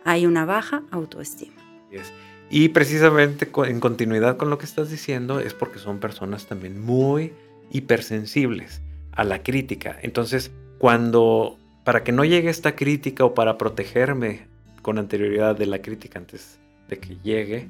hay 0.05 0.25
una 0.25 0.45
baja 0.45 0.83
autoestima. 0.91 1.55
Y 2.49 2.69
precisamente 2.69 3.49
en 3.65 3.79
continuidad 3.79 4.37
con 4.37 4.49
lo 4.49 4.57
que 4.57 4.65
estás 4.65 4.89
diciendo 4.89 5.39
es 5.39 5.53
porque 5.53 5.79
son 5.79 5.99
personas 5.99 6.47
también 6.47 6.81
muy 6.81 7.33
hipersensibles 7.71 8.81
a 9.11 9.23
la 9.23 9.43
crítica. 9.43 9.97
Entonces, 10.01 10.51
cuando, 10.79 11.57
para 11.83 12.03
que 12.03 12.11
no 12.11 12.25
llegue 12.25 12.49
esta 12.49 12.75
crítica 12.75 13.25
o 13.25 13.33
para 13.33 13.57
protegerme 13.57 14.47
con 14.81 14.97
anterioridad 14.97 15.55
de 15.55 15.67
la 15.67 15.81
crítica 15.81 16.19
antes 16.19 16.59
de 16.89 16.99
que 16.99 17.17
llegue, 17.23 17.69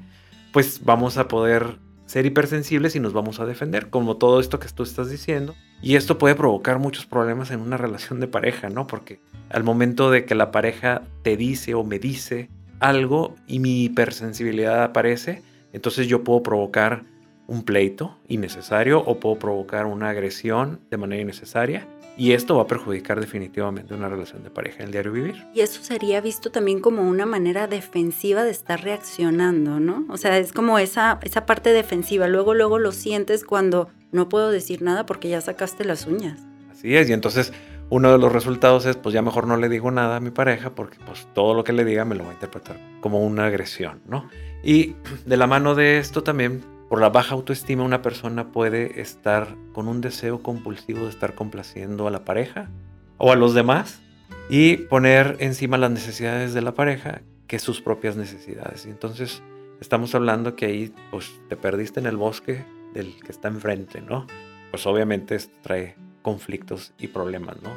pues 0.52 0.84
vamos 0.84 1.18
a 1.18 1.28
poder 1.28 1.78
ser 2.06 2.26
hipersensibles 2.26 2.96
y 2.96 3.00
nos 3.00 3.12
vamos 3.12 3.38
a 3.38 3.46
defender, 3.46 3.88
como 3.88 4.16
todo 4.16 4.40
esto 4.40 4.58
que 4.58 4.68
tú 4.68 4.82
estás 4.82 5.10
diciendo. 5.10 5.54
Y 5.80 5.94
esto 5.94 6.18
puede 6.18 6.34
provocar 6.34 6.80
muchos 6.80 7.06
problemas 7.06 7.52
en 7.52 7.60
una 7.60 7.76
relación 7.76 8.18
de 8.18 8.26
pareja, 8.26 8.68
¿no? 8.68 8.88
Porque 8.88 9.20
al 9.48 9.62
momento 9.62 10.10
de 10.10 10.24
que 10.24 10.34
la 10.34 10.50
pareja 10.50 11.02
te 11.22 11.36
dice 11.36 11.74
o 11.74 11.84
me 11.84 12.00
dice 12.00 12.50
algo 12.80 13.36
y 13.46 13.60
mi 13.60 13.84
hipersensibilidad 13.84 14.82
aparece, 14.82 15.42
entonces 15.72 16.08
yo 16.08 16.24
puedo 16.24 16.42
provocar 16.42 17.04
un 17.46 17.62
pleito 17.62 18.16
innecesario 18.26 19.00
o 19.00 19.20
puedo 19.20 19.38
provocar 19.38 19.86
una 19.86 20.08
agresión 20.08 20.80
de 20.90 20.96
manera 20.96 21.22
innecesaria 21.22 21.86
y 22.20 22.34
esto 22.34 22.56
va 22.56 22.64
a 22.64 22.66
perjudicar 22.66 23.18
definitivamente 23.18 23.94
una 23.94 24.10
relación 24.10 24.42
de 24.42 24.50
pareja 24.50 24.80
en 24.80 24.88
el 24.88 24.92
diario 24.92 25.10
vivir. 25.10 25.46
Y 25.54 25.60
eso 25.60 25.82
sería 25.82 26.20
visto 26.20 26.50
también 26.50 26.80
como 26.80 27.08
una 27.08 27.24
manera 27.24 27.66
defensiva 27.66 28.44
de 28.44 28.50
estar 28.50 28.82
reaccionando, 28.82 29.80
¿no? 29.80 30.04
O 30.10 30.18
sea, 30.18 30.36
es 30.36 30.52
como 30.52 30.78
esa, 30.78 31.18
esa 31.22 31.46
parte 31.46 31.72
defensiva. 31.72 32.28
Luego, 32.28 32.52
luego 32.52 32.78
lo 32.78 32.92
sientes 32.92 33.42
cuando 33.42 33.88
no 34.12 34.28
puedo 34.28 34.50
decir 34.50 34.82
nada 34.82 35.06
porque 35.06 35.30
ya 35.30 35.40
sacaste 35.40 35.86
las 35.86 36.06
uñas. 36.06 36.38
Así 36.70 36.94
es, 36.94 37.08
y 37.08 37.14
entonces 37.14 37.54
uno 37.88 38.12
de 38.12 38.18
los 38.18 38.30
resultados 38.30 38.84
es, 38.84 38.96
pues 38.96 39.14
ya 39.14 39.22
mejor 39.22 39.46
no 39.46 39.56
le 39.56 39.70
digo 39.70 39.90
nada 39.90 40.16
a 40.16 40.20
mi 40.20 40.30
pareja 40.30 40.74
porque 40.74 40.98
pues 41.06 41.26
todo 41.32 41.54
lo 41.54 41.64
que 41.64 41.72
le 41.72 41.86
diga 41.86 42.04
me 42.04 42.16
lo 42.16 42.24
va 42.24 42.32
a 42.32 42.34
interpretar 42.34 42.76
como 43.00 43.24
una 43.24 43.46
agresión, 43.46 44.02
¿no? 44.06 44.28
Y 44.62 44.94
de 45.24 45.38
la 45.38 45.46
mano 45.46 45.74
de 45.74 45.96
esto 45.96 46.22
también 46.22 46.60
por 46.90 47.00
la 47.00 47.08
baja 47.08 47.36
autoestima 47.36 47.84
una 47.84 48.02
persona 48.02 48.50
puede 48.50 49.00
estar 49.00 49.54
con 49.72 49.86
un 49.86 50.00
deseo 50.00 50.42
compulsivo 50.42 51.04
de 51.04 51.10
estar 51.10 51.36
complaciendo 51.36 52.08
a 52.08 52.10
la 52.10 52.24
pareja 52.24 52.68
o 53.16 53.30
a 53.30 53.36
los 53.36 53.54
demás 53.54 54.02
y 54.48 54.76
poner 54.76 55.36
encima 55.38 55.78
las 55.78 55.92
necesidades 55.92 56.52
de 56.52 56.62
la 56.62 56.74
pareja 56.74 57.22
que 57.46 57.60
sus 57.60 57.80
propias 57.80 58.16
necesidades. 58.16 58.86
Entonces 58.86 59.40
estamos 59.80 60.16
hablando 60.16 60.56
que 60.56 60.66
ahí 60.66 60.92
pues 61.12 61.30
te 61.48 61.54
perdiste 61.54 62.00
en 62.00 62.06
el 62.06 62.16
bosque 62.16 62.64
del 62.92 63.14
que 63.22 63.30
está 63.30 63.46
enfrente, 63.46 64.00
¿no? 64.00 64.26
Pues 64.72 64.84
obviamente 64.84 65.36
esto 65.36 65.56
trae 65.62 65.94
conflictos 66.22 66.92
y 66.98 67.06
problemas, 67.06 67.62
¿no? 67.62 67.70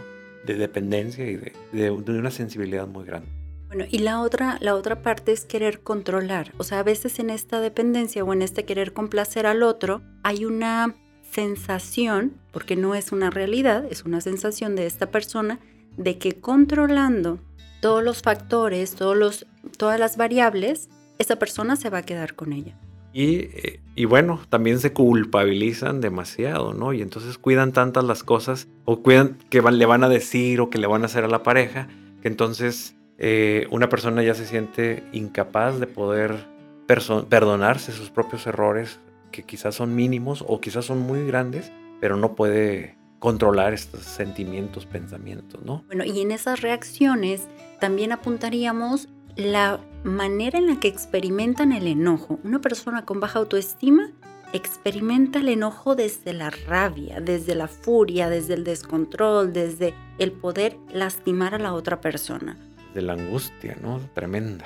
De 0.43 0.55
dependencia 0.55 1.23
y 1.29 1.39
de 1.71 1.91
una 1.91 2.31
sensibilidad 2.31 2.87
muy 2.87 3.05
grande. 3.05 3.42
Bueno, 3.73 3.89
y 3.91 3.99
la 3.99 4.21
otra, 4.21 4.57
la 4.61 4.75
otra 4.75 5.01
parte 5.01 5.31
es 5.31 5.45
querer 5.45 5.79
controlar. 5.79 6.53
O 6.57 6.63
sea, 6.63 6.79
a 6.79 6.83
veces 6.83 7.17
en 7.17 7.31
esta 7.31 7.59
dependencia 7.59 8.23
o 8.23 8.31
en 8.31 8.43
este 8.43 8.65
querer 8.65 8.93
complacer 8.93 9.47
al 9.47 9.63
otro, 9.63 10.03
hay 10.21 10.45
una 10.45 10.93
sensación, 11.31 12.33
porque 12.51 12.75
no 12.75 12.93
es 12.93 13.11
una 13.11 13.31
realidad, 13.31 13.85
es 13.89 14.03
una 14.03 14.21
sensación 14.21 14.75
de 14.75 14.85
esta 14.85 15.09
persona, 15.09 15.59
de 15.97 16.19
que 16.19 16.33
controlando 16.39 17.39
todos 17.81 18.03
los 18.03 18.21
factores, 18.21 18.93
todos 18.93 19.17
los, 19.17 19.47
todas 19.75 19.99
las 19.99 20.17
variables, 20.17 20.87
esa 21.17 21.37
persona 21.37 21.75
se 21.75 21.89
va 21.89 21.99
a 21.99 22.03
quedar 22.03 22.35
con 22.35 22.53
ella. 22.53 22.77
Y, 23.11 23.37
eh, 23.37 23.79
y, 23.95 24.05
bueno, 24.05 24.39
también 24.49 24.77
se 24.77 24.93
culpabilizan 24.93 25.99
demasiado, 25.99 26.75
¿no? 26.75 26.93
Y 26.93 27.01
entonces 27.01 27.39
cuidan 27.39 27.71
tantas 27.71 28.03
las 28.03 28.21
cosas 28.21 28.67
o 28.85 29.01
cuidan 29.01 29.39
que 29.49 29.63
le 29.63 29.85
van 29.87 30.03
a 30.03 30.09
decir 30.09 30.61
o 30.61 30.69
que 30.69 30.77
le 30.77 30.85
van 30.85 31.01
a 31.01 31.05
hacer 31.05 31.23
a 31.23 31.27
la 31.27 31.41
pareja, 31.41 31.87
que 32.21 32.27
entonces 32.27 32.95
eh, 33.17 33.67
una 33.71 33.89
persona 33.89 34.23
ya 34.23 34.33
se 34.33 34.45
siente 34.45 35.03
incapaz 35.11 35.79
de 35.79 35.87
poder 35.87 36.47
perdonarse 36.87 37.91
sus 37.91 38.09
propios 38.09 38.45
errores, 38.47 38.99
que 39.31 39.43
quizás 39.43 39.75
son 39.75 39.95
mínimos 39.95 40.43
o 40.47 40.59
quizás 40.61 40.85
son 40.85 40.99
muy 40.99 41.25
grandes, 41.25 41.71
pero 41.99 42.17
no 42.17 42.35
puede 42.35 42.97
controlar 43.19 43.73
estos 43.73 44.01
sentimientos, 44.01 44.85
pensamientos, 44.85 45.63
¿no? 45.63 45.83
Bueno, 45.87 46.03
y 46.03 46.21
en 46.21 46.31
esas 46.31 46.61
reacciones 46.61 47.47
también 47.79 48.11
apuntaríamos 48.11 49.07
la 49.35 49.79
manera 50.03 50.59
en 50.59 50.67
la 50.67 50.79
que 50.79 50.89
experimentan 50.89 51.71
el 51.71 51.87
enojo. 51.87 52.39
Una 52.43 52.59
persona 52.59 53.05
con 53.05 53.19
baja 53.19 53.39
autoestima 53.39 54.11
experimenta 54.51 55.39
el 55.39 55.49
enojo 55.49 55.95
desde 55.95 56.33
la 56.33 56.49
rabia, 56.49 57.21
desde 57.21 57.55
la 57.55 57.67
furia, 57.67 58.29
desde 58.29 58.53
el 58.53 58.63
descontrol, 58.63 59.53
desde 59.53 59.95
el 60.19 60.31
poder 60.31 60.77
lastimar 60.91 61.55
a 61.55 61.59
la 61.59 61.73
otra 61.73 62.01
persona 62.01 62.57
de 62.93 63.01
la 63.01 63.13
angustia, 63.13 63.77
¿no? 63.81 63.99
Tremenda. 64.13 64.65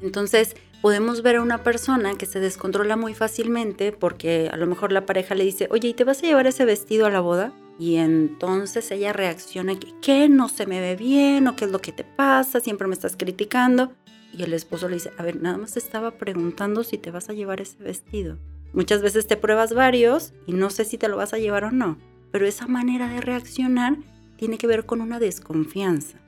Entonces, 0.00 0.54
podemos 0.80 1.22
ver 1.22 1.36
a 1.36 1.42
una 1.42 1.62
persona 1.62 2.14
que 2.14 2.26
se 2.26 2.40
descontrola 2.40 2.96
muy 2.96 3.14
fácilmente 3.14 3.92
porque 3.92 4.48
a 4.52 4.56
lo 4.56 4.66
mejor 4.66 4.92
la 4.92 5.06
pareja 5.06 5.34
le 5.34 5.44
dice, 5.44 5.68
oye, 5.70 5.88
¿y 5.88 5.94
te 5.94 6.04
vas 6.04 6.22
a 6.22 6.26
llevar 6.26 6.46
ese 6.46 6.64
vestido 6.64 7.06
a 7.06 7.10
la 7.10 7.20
boda? 7.20 7.52
Y 7.78 7.96
entonces 7.96 8.90
ella 8.90 9.12
reacciona 9.12 9.78
que, 9.78 9.94
¿qué? 10.02 10.28
No 10.28 10.48
se 10.48 10.66
me 10.66 10.80
ve 10.80 10.96
bien 10.96 11.46
o 11.46 11.56
qué 11.56 11.64
es 11.64 11.70
lo 11.70 11.80
que 11.80 11.92
te 11.92 12.04
pasa, 12.04 12.60
siempre 12.60 12.88
me 12.88 12.94
estás 12.94 13.16
criticando. 13.16 13.92
Y 14.32 14.42
el 14.42 14.52
esposo 14.52 14.88
le 14.88 14.94
dice, 14.94 15.12
a 15.16 15.22
ver, 15.22 15.40
nada 15.40 15.56
más 15.56 15.76
estaba 15.76 16.12
preguntando 16.12 16.84
si 16.84 16.98
te 16.98 17.10
vas 17.10 17.28
a 17.28 17.32
llevar 17.32 17.60
ese 17.60 17.82
vestido. 17.82 18.36
Muchas 18.72 19.00
veces 19.00 19.26
te 19.26 19.36
pruebas 19.36 19.72
varios 19.72 20.34
y 20.46 20.52
no 20.52 20.70
sé 20.70 20.84
si 20.84 20.98
te 20.98 21.08
lo 21.08 21.16
vas 21.16 21.32
a 21.32 21.38
llevar 21.38 21.64
o 21.64 21.70
no, 21.70 21.96
pero 22.30 22.46
esa 22.46 22.66
manera 22.66 23.08
de 23.08 23.20
reaccionar 23.20 23.96
tiene 24.36 24.58
que 24.58 24.66
ver 24.66 24.84
con 24.84 25.00
una 25.00 25.18
desconfianza. 25.18 26.18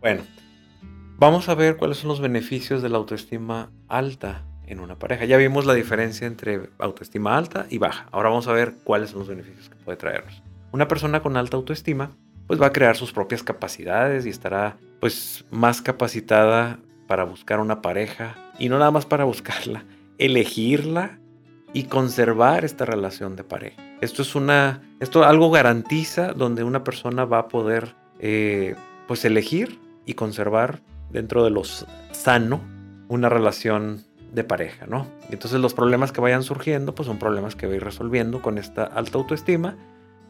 Bueno, 0.00 0.22
Vamos 1.18 1.48
a 1.48 1.54
ver 1.54 1.78
cuáles 1.78 1.96
son 1.96 2.08
los 2.08 2.20
beneficios 2.20 2.82
de 2.82 2.90
la 2.90 2.98
autoestima 2.98 3.70
alta 3.88 4.44
en 4.66 4.80
una 4.80 4.98
pareja. 4.98 5.24
Ya 5.24 5.38
vimos 5.38 5.64
la 5.64 5.72
diferencia 5.72 6.26
entre 6.26 6.68
autoestima 6.78 7.38
alta 7.38 7.66
y 7.70 7.78
baja. 7.78 8.06
Ahora 8.12 8.28
vamos 8.28 8.48
a 8.48 8.52
ver 8.52 8.74
cuáles 8.84 9.10
son 9.10 9.20
los 9.20 9.28
beneficios 9.28 9.70
que 9.70 9.76
puede 9.76 9.96
traernos. 9.96 10.42
Una 10.72 10.88
persona 10.88 11.22
con 11.22 11.38
alta 11.38 11.56
autoestima 11.56 12.10
pues 12.46 12.60
va 12.60 12.66
a 12.66 12.72
crear 12.72 12.96
sus 12.96 13.12
propias 13.12 13.42
capacidades 13.42 14.26
y 14.26 14.28
estará 14.28 14.76
pues 15.00 15.46
más 15.50 15.80
capacitada 15.80 16.80
para 17.06 17.24
buscar 17.24 17.60
una 17.60 17.80
pareja 17.80 18.36
y 18.58 18.68
no 18.68 18.78
nada 18.78 18.90
más 18.90 19.06
para 19.06 19.24
buscarla, 19.24 19.86
elegirla 20.18 21.18
y 21.72 21.84
conservar 21.84 22.66
esta 22.66 22.84
relación 22.84 23.36
de 23.36 23.44
pareja. 23.44 23.82
Esto 24.02 24.20
es 24.20 24.34
una, 24.34 24.82
esto 25.00 25.24
algo 25.24 25.50
garantiza 25.50 26.34
donde 26.34 26.62
una 26.62 26.84
persona 26.84 27.24
va 27.24 27.38
a 27.38 27.48
poder 27.48 27.94
eh, 28.18 28.74
pues 29.08 29.24
elegir 29.24 29.80
y 30.04 30.12
conservar 30.12 30.82
dentro 31.10 31.44
de 31.44 31.50
lo 31.50 31.62
sano 31.64 32.60
una 33.08 33.28
relación 33.28 34.04
de 34.32 34.44
pareja, 34.44 34.86
¿no? 34.86 35.06
Y 35.30 35.34
entonces 35.34 35.60
los 35.60 35.74
problemas 35.74 36.12
que 36.12 36.20
vayan 36.20 36.42
surgiendo, 36.42 36.94
pues 36.94 37.06
son 37.06 37.18
problemas 37.18 37.54
que 37.54 37.66
va 37.66 37.72
a 37.72 37.76
ir 37.76 37.84
resolviendo 37.84 38.42
con 38.42 38.58
esta 38.58 38.84
alta 38.84 39.18
autoestima 39.18 39.76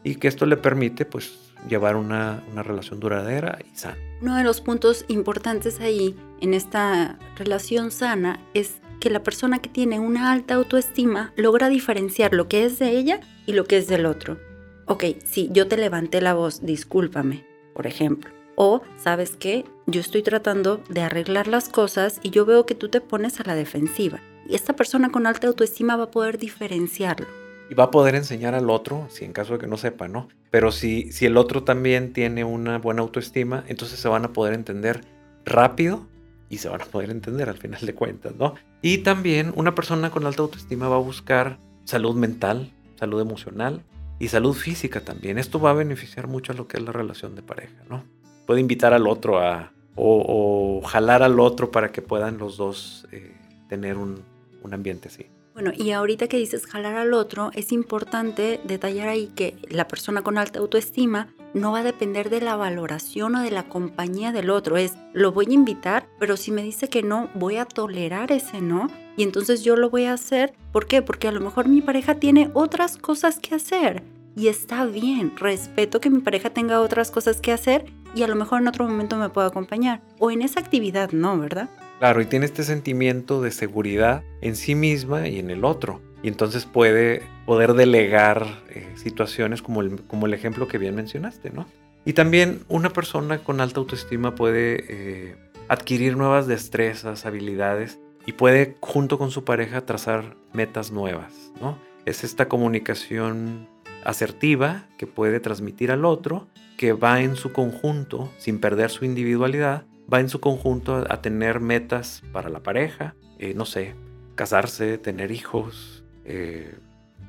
y 0.03 0.15
que 0.15 0.27
esto 0.27 0.45
le 0.45 0.57
permite, 0.57 1.05
pues, 1.05 1.37
llevar 1.67 1.95
una, 1.95 2.43
una 2.51 2.63
relación 2.63 2.99
duradera 2.99 3.57
y 3.69 3.75
sana. 3.75 3.97
Uno 4.21 4.35
de 4.35 4.43
los 4.43 4.61
puntos 4.61 5.05
importantes 5.07 5.79
ahí 5.81 6.15
en 6.39 6.53
esta 6.53 7.17
relación 7.35 7.91
sana 7.91 8.39
es 8.53 8.79
que 8.99 9.09
la 9.09 9.23
persona 9.23 9.59
que 9.59 9.69
tiene 9.69 9.99
una 9.99 10.31
alta 10.31 10.55
autoestima 10.55 11.33
logra 11.35 11.69
diferenciar 11.69 12.33
lo 12.33 12.47
que 12.47 12.63
es 12.63 12.79
de 12.79 12.91
ella 12.91 13.19
y 13.45 13.53
lo 13.53 13.65
que 13.65 13.77
es 13.77 13.87
del 13.87 14.05
otro. 14.05 14.39
Ok, 14.85 15.03
si 15.25 15.49
yo 15.51 15.67
te 15.67 15.77
levanté 15.77 16.21
la 16.21 16.33
voz, 16.33 16.61
discúlpame, 16.65 17.45
por 17.73 17.87
ejemplo. 17.87 18.36
O, 18.59 18.81
¿sabes 18.97 19.37
qué? 19.37 19.65
Yo 19.85 20.01
estoy 20.01 20.23
tratando 20.23 20.81
de 20.89 21.01
arreglar 21.01 21.47
las 21.47 21.69
cosas 21.69 22.19
y 22.23 22.31
yo 22.31 22.43
veo 22.43 22.65
que 22.65 22.73
tú 22.73 22.89
te 22.89 23.01
pones 23.01 23.39
a 23.39 23.43
la 23.43 23.53
defensiva. 23.53 24.19
Y 24.49 24.55
esta 24.55 24.75
persona 24.75 25.11
con 25.11 25.27
alta 25.27 25.45
autoestima 25.45 25.95
va 25.95 26.05
a 26.05 26.11
poder 26.11 26.39
diferenciarlo. 26.39 27.27
Y 27.69 27.75
va 27.75 27.83
a 27.83 27.91
poder 27.91 28.15
enseñar 28.15 28.55
al 28.55 28.71
otro, 28.71 29.05
si 29.11 29.25
en 29.25 29.33
caso 29.33 29.53
de 29.53 29.59
que 29.59 29.67
no 29.67 29.77
sepa, 29.77 30.07
¿no? 30.07 30.27
Pero 30.49 30.71
si, 30.71 31.11
si 31.11 31.27
el 31.27 31.37
otro 31.37 31.65
también 31.65 32.13
tiene 32.13 32.45
una 32.45 32.79
buena 32.79 33.03
autoestima, 33.03 33.63
entonces 33.67 33.99
se 33.99 34.07
van 34.07 34.25
a 34.25 34.33
poder 34.33 34.55
entender 34.55 35.01
rápido 35.45 36.07
y 36.49 36.57
se 36.57 36.67
van 36.67 36.81
a 36.81 36.85
poder 36.85 37.11
entender 37.11 37.49
al 37.49 37.59
final 37.59 37.85
de 37.85 37.93
cuentas, 37.93 38.33
¿no? 38.37 38.55
Y 38.81 38.99
también 38.99 39.53
una 39.55 39.75
persona 39.75 40.09
con 40.09 40.25
alta 40.25 40.41
autoestima 40.41 40.89
va 40.89 40.95
a 40.95 40.99
buscar 40.99 41.59
salud 41.83 42.15
mental, 42.15 42.73
salud 42.95 43.21
emocional 43.21 43.83
y 44.17 44.29
salud 44.29 44.55
física 44.55 45.01
también. 45.01 45.37
Esto 45.37 45.59
va 45.59 45.69
a 45.69 45.73
beneficiar 45.73 46.25
mucho 46.25 46.53
a 46.53 46.55
lo 46.55 46.67
que 46.67 46.77
es 46.77 46.83
la 46.83 46.91
relación 46.91 47.35
de 47.35 47.43
pareja, 47.43 47.83
¿no? 47.87 48.16
Puede 48.47 48.61
invitar 48.61 48.93
al 48.93 49.05
otro 49.05 49.39
a, 49.39 49.71
o, 49.95 50.81
jalar 50.83 51.21
al 51.21 51.39
otro 51.39 51.69
para 51.69 51.91
que 51.91 52.01
puedan 52.01 52.39
los 52.39 52.57
dos 52.57 53.07
eh, 53.11 53.35
tener 53.69 53.97
un, 53.97 54.23
un 54.63 54.73
ambiente 54.73 55.09
así. 55.09 55.27
Bueno, 55.53 55.71
y 55.75 55.91
ahorita 55.91 56.27
que 56.27 56.37
dices 56.37 56.67
jalar 56.67 56.95
al 56.95 57.13
otro, 57.13 57.49
es 57.53 57.71
importante 57.71 58.61
detallar 58.63 59.07
ahí 59.07 59.31
que 59.35 59.55
la 59.69 59.87
persona 59.87 60.21
con 60.21 60.37
alta 60.37 60.59
autoestima 60.59 61.29
no 61.55 61.71
va 61.71 61.79
a 61.79 61.83
depender 61.83 62.29
de 62.29 62.41
la 62.41 62.55
valoración 62.55 63.35
o 63.35 63.41
de 63.41 63.49
la 63.49 63.67
compañía 63.67 64.31
del 64.31 64.51
otro. 64.51 64.77
Es, 64.77 64.93
lo 65.13 65.31
voy 65.31 65.47
a 65.49 65.53
invitar, 65.53 66.07
pero 66.19 66.37
si 66.37 66.51
me 66.51 66.61
dice 66.61 66.89
que 66.89 67.01
no, 67.01 67.29
voy 67.33 67.57
a 67.57 67.65
tolerar 67.65 68.31
ese 68.31 68.61
no. 68.61 68.91
Y 69.17 69.23
entonces 69.23 69.63
yo 69.63 69.75
lo 69.75 69.89
voy 69.89 70.05
a 70.05 70.13
hacer. 70.13 70.53
¿Por 70.71 70.85
qué? 70.85 71.01
Porque 71.01 71.27
a 71.27 71.31
lo 71.31 71.41
mejor 71.41 71.67
mi 71.67 71.81
pareja 71.81 72.15
tiene 72.15 72.51
otras 72.53 72.97
cosas 72.97 73.39
que 73.39 73.55
hacer. 73.55 74.03
Y 74.35 74.49
está 74.49 74.85
bien, 74.85 75.35
respeto 75.35 75.99
que 75.99 76.11
mi 76.11 76.19
pareja 76.19 76.51
tenga 76.51 76.81
otras 76.81 77.09
cosas 77.09 77.41
que 77.41 77.51
hacer 77.51 77.85
y 78.15 78.23
a 78.23 78.27
lo 78.27 78.35
mejor 78.35 78.61
en 78.61 78.67
otro 78.67 78.87
momento 78.87 79.17
me 79.17 79.29
puedo 79.29 79.47
acompañar. 79.47 80.01
O 80.19 80.31
en 80.31 80.41
esa 80.41 80.59
actividad 80.59 81.11
no, 81.11 81.37
¿verdad? 81.37 81.69
Claro, 81.99 82.21
y 82.21 82.25
tiene 82.25 82.45
este 82.45 82.63
sentimiento 82.63 83.41
de 83.41 83.51
seguridad 83.51 84.23
en 84.41 84.55
sí 84.55 84.75
misma 84.75 85.27
y 85.27 85.39
en 85.39 85.49
el 85.49 85.65
otro. 85.65 86.01
Y 86.21 86.27
entonces 86.27 86.65
puede 86.65 87.23
poder 87.45 87.73
delegar 87.73 88.45
eh, 88.69 88.91
situaciones 88.95 89.61
como 89.61 89.81
el, 89.81 90.01
como 90.03 90.25
el 90.25 90.33
ejemplo 90.33 90.67
que 90.67 90.77
bien 90.77 90.95
mencionaste, 90.95 91.51
¿no? 91.51 91.65
Y 92.05 92.13
también 92.13 92.61
una 92.69 92.89
persona 92.89 93.39
con 93.39 93.61
alta 93.61 93.79
autoestima 93.79 94.33
puede 94.35 94.85
eh, 94.87 95.35
adquirir 95.67 96.15
nuevas 96.15 96.47
destrezas, 96.47 97.25
habilidades 97.25 97.99
y 98.25 98.33
puede 98.33 98.75
junto 98.79 99.17
con 99.17 99.31
su 99.31 99.43
pareja 99.43 99.85
trazar 99.85 100.35
metas 100.53 100.91
nuevas, 100.91 101.33
¿no? 101.61 101.77
Es 102.05 102.23
esta 102.23 102.47
comunicación 102.47 103.67
asertiva 104.03 104.87
que 104.97 105.07
puede 105.07 105.39
transmitir 105.39 105.91
al 105.91 106.05
otro, 106.05 106.47
que 106.77 106.93
va 106.93 107.21
en 107.21 107.35
su 107.35 107.51
conjunto, 107.51 108.31
sin 108.37 108.59
perder 108.59 108.91
su 108.91 109.03
individualidad, 109.03 109.85
va 110.11 110.19
en 110.19 110.29
su 110.29 110.39
conjunto 110.39 111.05
a, 111.09 111.21
tener 111.21 111.59
metas 111.59 112.23
para 112.31 112.49
la 112.49 112.61
pareja, 112.61 113.15
eh, 113.39 113.53
no 113.55 113.65
sé, 113.65 113.95
casarse, 114.35 114.97
tener 114.97 115.31
hijos, 115.31 116.03
eh, 116.23 116.75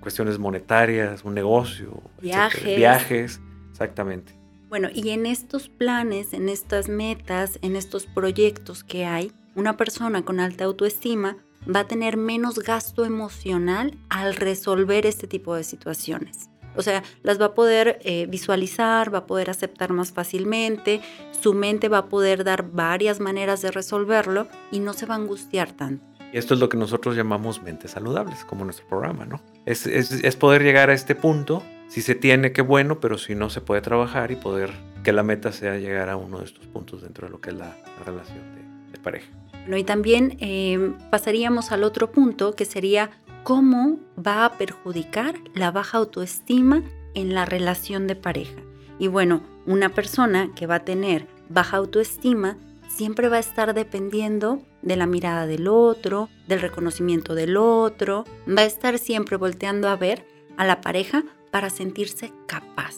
cuestiones 0.01 0.39
monetarias, 0.39 1.25
un 1.25 1.35
negocio, 1.35 2.03
viajes. 2.21 2.77
viajes, 2.77 3.41
exactamente. 3.71 4.39
Bueno, 4.69 4.89
y 4.93 5.11
en 5.11 5.25
estos 5.25 5.69
planes, 5.71 6.35
en 6.35 6.49
estas 6.49 6.89
metas, 6.89 7.59
en 7.63 7.75
estos 7.75 8.07
proyectos 8.07 8.85
que 8.85 9.07
hay, 9.07 9.33
una 9.55 9.77
persona 9.77 10.23
con 10.25 10.41
alta 10.41 10.65
autoestima 10.65 11.39
va 11.75 11.81
a 11.81 11.87
tener 11.89 12.17
menos 12.17 12.59
gasto 12.59 13.05
emocional 13.05 13.97
al 14.11 14.37
resolver 14.37 15.07
este 15.07 15.27
tipo 15.27 15.55
de 15.55 15.65
situaciones. 15.65 16.51
O 16.77 16.83
sea, 16.83 17.03
las 17.23 17.41
va 17.41 17.47
a 17.47 17.55
poder 17.55 17.99
eh, 18.03 18.27
visualizar, 18.29 19.13
va 19.13 19.19
a 19.19 19.27
poder 19.27 19.51
aceptar 19.51 19.93
más 19.93 20.13
fácilmente, 20.13 21.01
su 21.41 21.55
mente 21.55 21.89
va 21.89 21.99
a 21.99 22.07
poder 22.07 22.45
dar 22.45 22.71
varias 22.71 23.21
maneras 23.21 23.63
de 23.63 23.71
resolverlo 23.71 24.49
y 24.71 24.81
no 24.81 24.93
se 24.93 25.07
va 25.07 25.15
a 25.15 25.19
angustiar 25.19 25.73
tanto. 25.73 26.05
Y 26.33 26.37
esto 26.37 26.55
es 26.55 26.61
lo 26.61 26.69
que 26.69 26.77
nosotros 26.77 27.17
llamamos 27.17 27.63
mentes 27.63 27.93
saludables, 27.93 28.45
como 28.45 28.65
nuestro 28.65 28.87
programa, 28.87 29.25
¿no? 29.25 29.41
Es, 29.65 29.87
es, 29.87 30.37
poder 30.37 30.63
llegar 30.63 30.91
a 30.91 30.95
este 30.95 31.15
punto, 31.15 31.63
si 31.89 32.03
se 32.03 32.15
tiene, 32.15 32.53
qué 32.53 32.61
bueno, 32.61 33.01
pero 33.01 33.17
si 33.17 33.35
no, 33.35 33.49
se 33.49 33.63
puede 33.63 33.81
trabajar 33.81 34.31
y 34.31 34.37
poder 34.37 34.71
que 35.03 35.13
la 35.13 35.23
meta 35.23 35.53
sea 35.53 35.79
llegar 35.79 36.11
a 36.11 36.17
uno 36.17 36.41
de 36.41 36.45
estos 36.45 36.67
puntos 36.67 37.03
dentro 37.03 37.27
de 37.27 37.33
lo 37.33 37.41
que 37.41 37.51
es 37.51 37.57
la, 37.57 37.77
relación 38.05 38.41
de, 38.55 38.99
pareja. 38.99 39.29
Bueno, 39.53 39.77
y 39.77 39.85
también 39.85 40.37
eh, 40.41 40.93
pasaríamos 41.11 41.71
al 41.71 41.85
otro 41.85 42.11
punto, 42.11 42.55
que 42.55 42.65
sería 42.65 43.11
cómo 43.49 43.99
va 44.15 44.45
a 44.45 44.59
perjudicar 44.59 45.35
la 45.55 45.71
baja 45.71 45.97
autoestima 45.97 46.83
en 47.15 47.33
la 47.33 47.47
relación 47.47 48.07
de 48.07 48.15
pareja. 48.15 48.61
Y 48.99 49.09
bueno, 49.09 49.43
una 49.65 49.89
persona 49.89 50.51
que 50.55 50.67
va 50.67 50.75
a 50.75 50.85
tener 50.85 51.27
baja 51.49 51.79
autoestima 51.79 52.59
siempre 52.89 53.31
va 53.31 53.39
a 53.39 53.41
estar 53.41 53.73
dependiendo 53.73 54.61
de 54.83 54.97
la 54.97 55.07
mirada 55.07 55.47
del 55.47 55.67
otro, 55.67 56.29
del 56.47 56.61
reconocimiento 56.61 57.35
del 57.35 57.57
otro, 57.57 58.27
va 58.47 58.61
a 58.61 58.67
estar 58.67 58.99
siempre 58.99 59.39
volteando 59.39 59.89
a 59.89 59.97
ver 59.97 60.27
a 60.59 60.67
la 60.67 60.83
pareja 60.83 61.25
para 61.51 61.71
sentirse 61.71 62.35
capaz. 62.47 62.97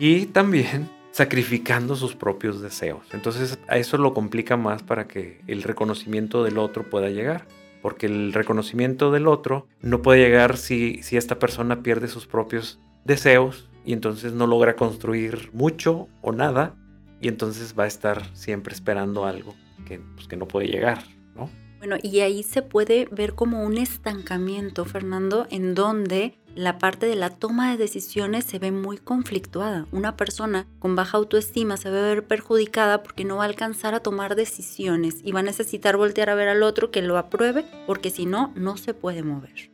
Y 0.00 0.26
también 0.26 0.90
sacrificando 1.12 1.94
sus 1.94 2.16
propios 2.16 2.60
deseos. 2.60 3.06
Entonces 3.12 3.56
a 3.68 3.76
eso 3.76 3.98
lo 3.98 4.14
complica 4.14 4.56
más 4.56 4.82
para 4.82 5.06
que 5.06 5.42
el 5.46 5.62
reconocimiento 5.62 6.42
del 6.42 6.58
otro 6.58 6.90
pueda 6.90 7.08
llegar 7.08 7.46
porque 7.82 8.06
el 8.06 8.32
reconocimiento 8.32 9.10
del 9.10 9.26
otro 9.26 9.66
no 9.80 10.00
puede 10.00 10.20
llegar 10.20 10.56
si, 10.56 11.02
si 11.02 11.16
esta 11.16 11.38
persona 11.38 11.82
pierde 11.82 12.08
sus 12.08 12.26
propios 12.26 12.80
deseos 13.04 13.68
y 13.84 13.92
entonces 13.92 14.32
no 14.32 14.46
logra 14.46 14.76
construir 14.76 15.50
mucho 15.52 16.08
o 16.22 16.32
nada 16.32 16.76
y 17.20 17.28
entonces 17.28 17.74
va 17.78 17.84
a 17.84 17.88
estar 17.88 18.24
siempre 18.34 18.74
esperando 18.74 19.26
algo 19.26 19.54
que, 19.86 20.00
pues, 20.14 20.28
que 20.28 20.36
no 20.36 20.46
puede 20.46 20.68
llegar, 20.68 21.02
¿no? 21.34 21.50
Bueno, 21.78 21.96
y 22.00 22.20
ahí 22.20 22.44
se 22.44 22.62
puede 22.62 23.08
ver 23.10 23.34
como 23.34 23.64
un 23.64 23.76
estancamiento, 23.76 24.84
Fernando, 24.84 25.48
en 25.50 25.74
donde 25.74 26.38
la 26.54 26.78
parte 26.78 27.06
de 27.06 27.16
la 27.16 27.30
toma 27.30 27.70
de 27.70 27.76
decisiones 27.76 28.44
se 28.44 28.58
ve 28.58 28.70
muy 28.72 28.98
conflictuada. 28.98 29.86
Una 29.92 30.16
persona 30.16 30.66
con 30.78 30.96
baja 30.96 31.18
autoestima 31.18 31.76
se 31.76 31.90
va 31.90 32.02
ver 32.02 32.24
perjudicada 32.26 33.02
porque 33.02 33.24
no 33.24 33.36
va 33.36 33.44
a 33.44 33.46
alcanzar 33.46 33.94
a 33.94 34.00
tomar 34.00 34.36
decisiones 34.36 35.16
y 35.22 35.32
va 35.32 35.40
a 35.40 35.44
necesitar 35.44 35.96
voltear 35.96 36.30
a 36.30 36.34
ver 36.34 36.48
al 36.48 36.62
otro 36.62 36.90
que 36.90 37.02
lo 37.02 37.18
apruebe 37.18 37.64
porque 37.86 38.10
si 38.10 38.26
no, 38.26 38.52
no 38.54 38.76
se 38.76 38.94
puede 38.94 39.22
mover. 39.22 39.70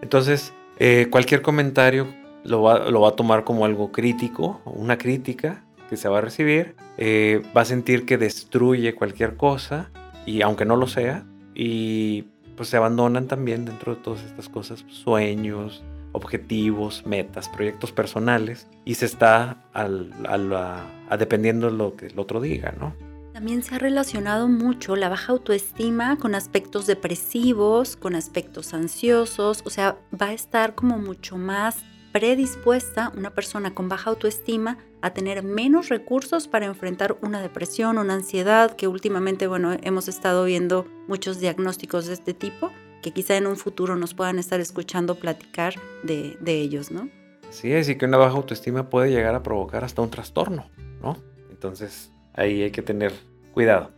Entonces, 0.00 0.52
eh, 0.78 1.08
cualquier 1.10 1.42
comentario 1.42 2.06
lo 2.44 2.62
va, 2.62 2.90
lo 2.90 3.00
va, 3.00 3.10
a 3.10 3.16
tomar 3.16 3.44
como 3.44 3.64
algo 3.64 3.92
crítico, 3.92 4.60
una 4.64 4.98
crítica 4.98 5.64
que 5.88 5.96
se 5.96 6.08
va 6.08 6.18
a 6.18 6.20
recibir, 6.20 6.74
eh, 6.98 7.42
va 7.56 7.62
a 7.62 7.64
sentir 7.64 8.04
que 8.04 8.18
destruye 8.18 8.94
cualquier 8.94 9.36
cosa 9.36 9.90
y 10.26 10.42
aunque 10.42 10.64
no 10.64 10.76
lo 10.76 10.86
sea, 10.86 11.24
y 11.54 12.24
pues 12.56 12.68
se 12.68 12.76
abandonan 12.76 13.28
también 13.28 13.64
dentro 13.64 13.94
de 13.94 14.00
todas 14.00 14.22
estas 14.22 14.48
cosas, 14.48 14.84
sueños, 14.88 15.82
objetivos, 16.12 17.04
metas, 17.06 17.48
proyectos 17.48 17.92
personales 17.92 18.68
y 18.84 18.94
se 18.94 19.06
está 19.06 19.64
al, 19.72 20.12
a, 20.26 21.16
dependiendo 21.16 21.70
de 21.70 21.76
lo 21.76 21.96
que 21.96 22.06
el 22.06 22.18
otro 22.18 22.40
diga, 22.40 22.74
¿no? 22.78 22.94
También 23.32 23.62
se 23.62 23.74
ha 23.74 23.78
relacionado 23.78 24.46
mucho 24.46 24.94
la 24.94 25.08
baja 25.08 25.32
autoestima 25.32 26.18
con 26.18 26.34
aspectos 26.34 26.86
depresivos, 26.86 27.96
con 27.96 28.14
aspectos 28.14 28.74
ansiosos, 28.74 29.62
o 29.64 29.70
sea, 29.70 29.96
va 30.12 30.26
a 30.26 30.32
estar 30.34 30.74
como 30.74 30.98
mucho 30.98 31.38
más 31.38 31.76
predispuesta 32.12 33.10
una 33.16 33.30
persona 33.30 33.74
con 33.74 33.88
baja 33.88 34.10
autoestima 34.10 34.78
a 35.00 35.14
tener 35.14 35.42
menos 35.42 35.88
recursos 35.88 36.46
para 36.46 36.66
enfrentar 36.66 37.16
una 37.22 37.40
depresión, 37.40 37.98
una 37.98 38.14
ansiedad, 38.14 38.76
que 38.76 38.86
últimamente, 38.86 39.46
bueno, 39.46 39.76
hemos 39.82 40.08
estado 40.08 40.44
viendo 40.44 40.86
muchos 41.08 41.40
diagnósticos 41.40 42.06
de 42.06 42.12
este 42.12 42.34
tipo, 42.34 42.70
que 43.02 43.10
quizá 43.10 43.36
en 43.36 43.46
un 43.46 43.56
futuro 43.56 43.96
nos 43.96 44.14
puedan 44.14 44.38
estar 44.38 44.60
escuchando 44.60 45.16
platicar 45.16 45.74
de, 46.04 46.36
ellos, 46.46 46.90
¿no? 46.90 47.08
Sí, 47.50 47.72
es 47.72 47.88
y 47.88 47.96
que 47.96 48.06
una 48.06 48.18
baja 48.18 48.36
autoestima 48.36 48.88
puede 48.88 49.10
llegar 49.10 49.34
a 49.34 49.42
provocar 49.42 49.82
hasta 49.82 50.02
un 50.02 50.10
trastorno, 50.10 50.70
¿no? 51.02 51.16
Entonces, 51.50 52.12
ahí 52.34 52.62
hay 52.62 52.70
que 52.70 52.82
tener 52.82 53.12
cuidado. 53.52 53.90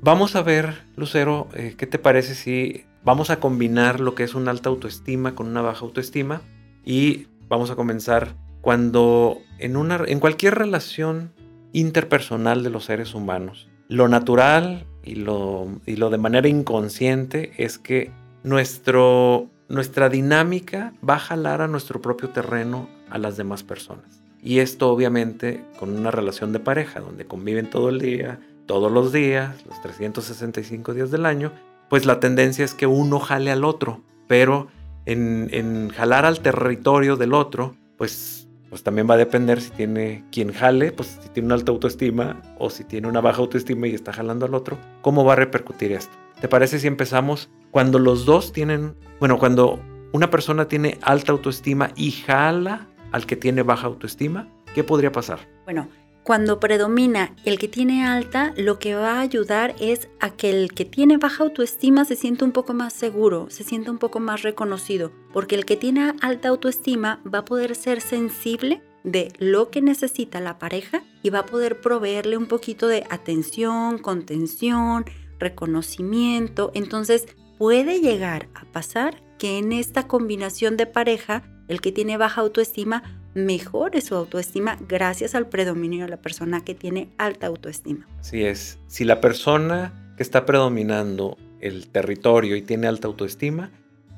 Vamos 0.00 0.36
a 0.36 0.42
ver, 0.42 0.84
Lucero, 0.96 1.48
eh, 1.54 1.74
¿qué 1.76 1.86
te 1.86 1.98
parece 1.98 2.34
si 2.34 2.84
vamos 3.04 3.30
a 3.30 3.40
combinar 3.40 4.00
lo 4.00 4.14
que 4.14 4.24
es 4.24 4.34
una 4.34 4.50
alta 4.50 4.68
autoestima 4.68 5.34
con 5.34 5.48
una 5.48 5.62
baja 5.62 5.84
autoestima 5.84 6.42
y 6.84 7.28
vamos 7.52 7.70
a 7.70 7.76
comenzar 7.76 8.34
cuando 8.62 9.42
en, 9.58 9.76
una, 9.76 10.00
en 10.06 10.20
cualquier 10.20 10.54
relación 10.54 11.34
interpersonal 11.74 12.62
de 12.62 12.70
los 12.70 12.86
seres 12.86 13.14
humanos, 13.14 13.68
lo 13.88 14.08
natural 14.08 14.86
y 15.02 15.16
lo, 15.16 15.68
y 15.84 15.96
lo 15.96 16.08
de 16.08 16.16
manera 16.16 16.48
inconsciente 16.48 17.52
es 17.58 17.76
que 17.78 18.10
nuestro, 18.42 19.50
nuestra 19.68 20.08
dinámica 20.08 20.94
va 21.06 21.16
a 21.16 21.18
jalar 21.18 21.60
a 21.60 21.68
nuestro 21.68 22.00
propio 22.00 22.30
terreno 22.30 22.88
a 23.10 23.18
las 23.18 23.36
demás 23.36 23.62
personas. 23.64 24.22
Y 24.42 24.60
esto 24.60 24.90
obviamente 24.90 25.62
con 25.78 25.94
una 25.94 26.10
relación 26.10 26.54
de 26.54 26.58
pareja 26.58 27.00
donde 27.00 27.26
conviven 27.26 27.68
todo 27.68 27.90
el 27.90 27.98
día, 27.98 28.40
todos 28.64 28.90
los 28.90 29.12
días, 29.12 29.62
los 29.66 29.78
365 29.82 30.94
días 30.94 31.10
del 31.10 31.26
año, 31.26 31.52
pues 31.90 32.06
la 32.06 32.18
tendencia 32.18 32.64
es 32.64 32.72
que 32.72 32.86
uno 32.86 33.20
jale 33.20 33.50
al 33.50 33.64
otro, 33.64 34.00
pero 34.26 34.68
en, 35.06 35.88
jalar 35.90 36.24
al 36.24 36.40
territorio 36.40 37.16
del 37.16 37.34
otro, 37.34 37.76
pues, 37.96 38.48
pues 38.70 38.82
también 38.82 39.08
va 39.08 39.14
a 39.14 39.18
depender 39.18 39.60
si 39.60 39.70
tiene 39.70 40.24
quien 40.30 40.52
jale, 40.52 40.92
pues 40.92 41.18
si 41.22 41.28
tiene 41.30 41.46
una 41.46 41.54
alta 41.56 41.72
autoestima 41.72 42.40
o 42.58 42.70
si 42.70 42.84
tiene 42.84 43.08
una 43.08 43.20
baja 43.20 43.40
autoestima 43.40 43.86
y 43.86 43.94
está 43.94 44.12
jalando 44.12 44.46
al 44.46 44.54
otro, 44.54 44.78
¿cómo 45.02 45.24
va 45.24 45.34
a 45.34 45.36
repercutir 45.36 45.92
esto? 45.92 46.16
¿Te 46.40 46.48
parece 46.48 46.78
si 46.78 46.86
empezamos 46.86 47.50
cuando 47.70 47.98
los 47.98 48.24
dos 48.24 48.52
tienen, 48.52 48.96
bueno, 49.20 49.38
cuando 49.38 49.80
una 50.12 50.30
persona 50.30 50.66
tiene 50.68 50.98
alta 51.02 51.32
autoestima 51.32 51.92
y 51.96 52.10
jala 52.10 52.88
al 53.12 53.26
que 53.26 53.36
tiene 53.36 53.62
baja 53.62 53.86
autoestima? 53.86 54.48
¿Qué 54.74 54.82
podría 54.84 55.12
pasar? 55.12 55.40
Bueno, 55.64 55.88
cuando 56.24 56.60
predomina 56.60 57.34
el 57.44 57.58
que 57.58 57.66
tiene 57.66 58.06
alta, 58.06 58.54
lo 58.56 58.78
que 58.78 58.94
va 58.94 59.14
a 59.14 59.20
ayudar 59.20 59.74
es 59.80 60.08
a 60.20 60.30
que 60.30 60.50
el 60.50 60.72
que 60.72 60.84
tiene 60.84 61.16
baja 61.16 61.42
autoestima 61.42 62.04
se 62.04 62.14
sienta 62.14 62.44
un 62.44 62.52
poco 62.52 62.74
más 62.74 62.92
seguro, 62.92 63.50
se 63.50 63.64
sienta 63.64 63.90
un 63.90 63.98
poco 63.98 64.20
más 64.20 64.42
reconocido, 64.42 65.10
porque 65.32 65.56
el 65.56 65.64
que 65.64 65.76
tiene 65.76 66.14
alta 66.20 66.48
autoestima 66.48 67.20
va 67.32 67.38
a 67.38 67.44
poder 67.44 67.74
ser 67.74 68.00
sensible 68.00 68.82
de 69.02 69.32
lo 69.38 69.70
que 69.70 69.82
necesita 69.82 70.40
la 70.40 70.60
pareja 70.60 71.02
y 71.24 71.30
va 71.30 71.40
a 71.40 71.46
poder 71.46 71.80
proveerle 71.80 72.36
un 72.36 72.46
poquito 72.46 72.86
de 72.86 73.04
atención, 73.10 73.98
contención, 73.98 75.04
reconocimiento. 75.40 76.70
Entonces 76.74 77.26
puede 77.58 78.00
llegar 78.00 78.48
a 78.54 78.64
pasar 78.66 79.22
que 79.38 79.58
en 79.58 79.72
esta 79.72 80.06
combinación 80.06 80.76
de 80.76 80.86
pareja, 80.86 81.42
el 81.72 81.80
que 81.80 81.90
tiene 81.90 82.16
baja 82.16 82.42
autoestima 82.42 83.02
mejore 83.34 84.02
su 84.02 84.14
autoestima 84.14 84.78
gracias 84.86 85.34
al 85.34 85.48
predominio 85.48 86.04
de 86.04 86.10
la 86.10 86.16
persona 86.18 86.62
que 86.62 86.74
tiene 86.74 87.08
alta 87.18 87.46
autoestima. 87.46 88.06
Así 88.20 88.44
es. 88.44 88.78
Si 88.86 89.04
la 89.04 89.20
persona 89.20 90.14
que 90.16 90.22
está 90.22 90.44
predominando 90.44 91.38
el 91.60 91.88
territorio 91.88 92.56
y 92.56 92.62
tiene 92.62 92.86
alta 92.86 93.08
autoestima, 93.08 93.70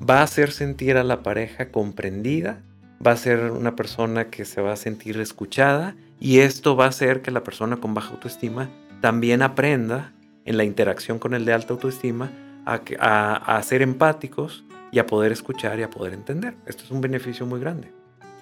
va 0.07 0.19
a 0.19 0.23
hacer 0.23 0.51
sentir 0.51 0.97
a 0.97 1.03
la 1.03 1.23
pareja 1.23 1.71
comprendida, 1.71 2.61
va 3.05 3.11
a 3.11 3.17
ser 3.17 3.51
una 3.51 3.75
persona 3.75 4.29
que 4.29 4.43
se 4.43 4.61
va 4.61 4.73
a 4.73 4.77
sentir 4.77 5.19
escuchada 5.19 5.95
y 6.19 6.39
esto 6.39 6.75
va 6.75 6.85
a 6.85 6.89
hacer 6.89 7.21
que 7.21 7.31
la 7.31 7.43
persona 7.43 7.77
con 7.77 7.93
baja 7.93 8.11
autoestima 8.11 8.69
también 8.99 9.41
aprenda 9.41 10.11
en 10.43 10.57
la 10.57 10.63
interacción 10.63 11.19
con 11.19 11.33
el 11.33 11.45
de 11.45 11.53
alta 11.53 11.73
autoestima 11.73 12.31
a, 12.65 13.61
ser 13.63 13.81
empáticos 13.81 14.65
y 14.95 14.99
a 14.99 15.05
poder 15.05 15.31
escuchar 15.31 15.77
y 15.79 15.83
a 15.83 15.91
poder 15.91 16.13
entender. 16.13 16.55
Esto 16.65 16.83
es 16.85 16.89
un 16.89 17.01
beneficio 17.01 17.45
muy 17.45 17.59
grande 17.59 17.91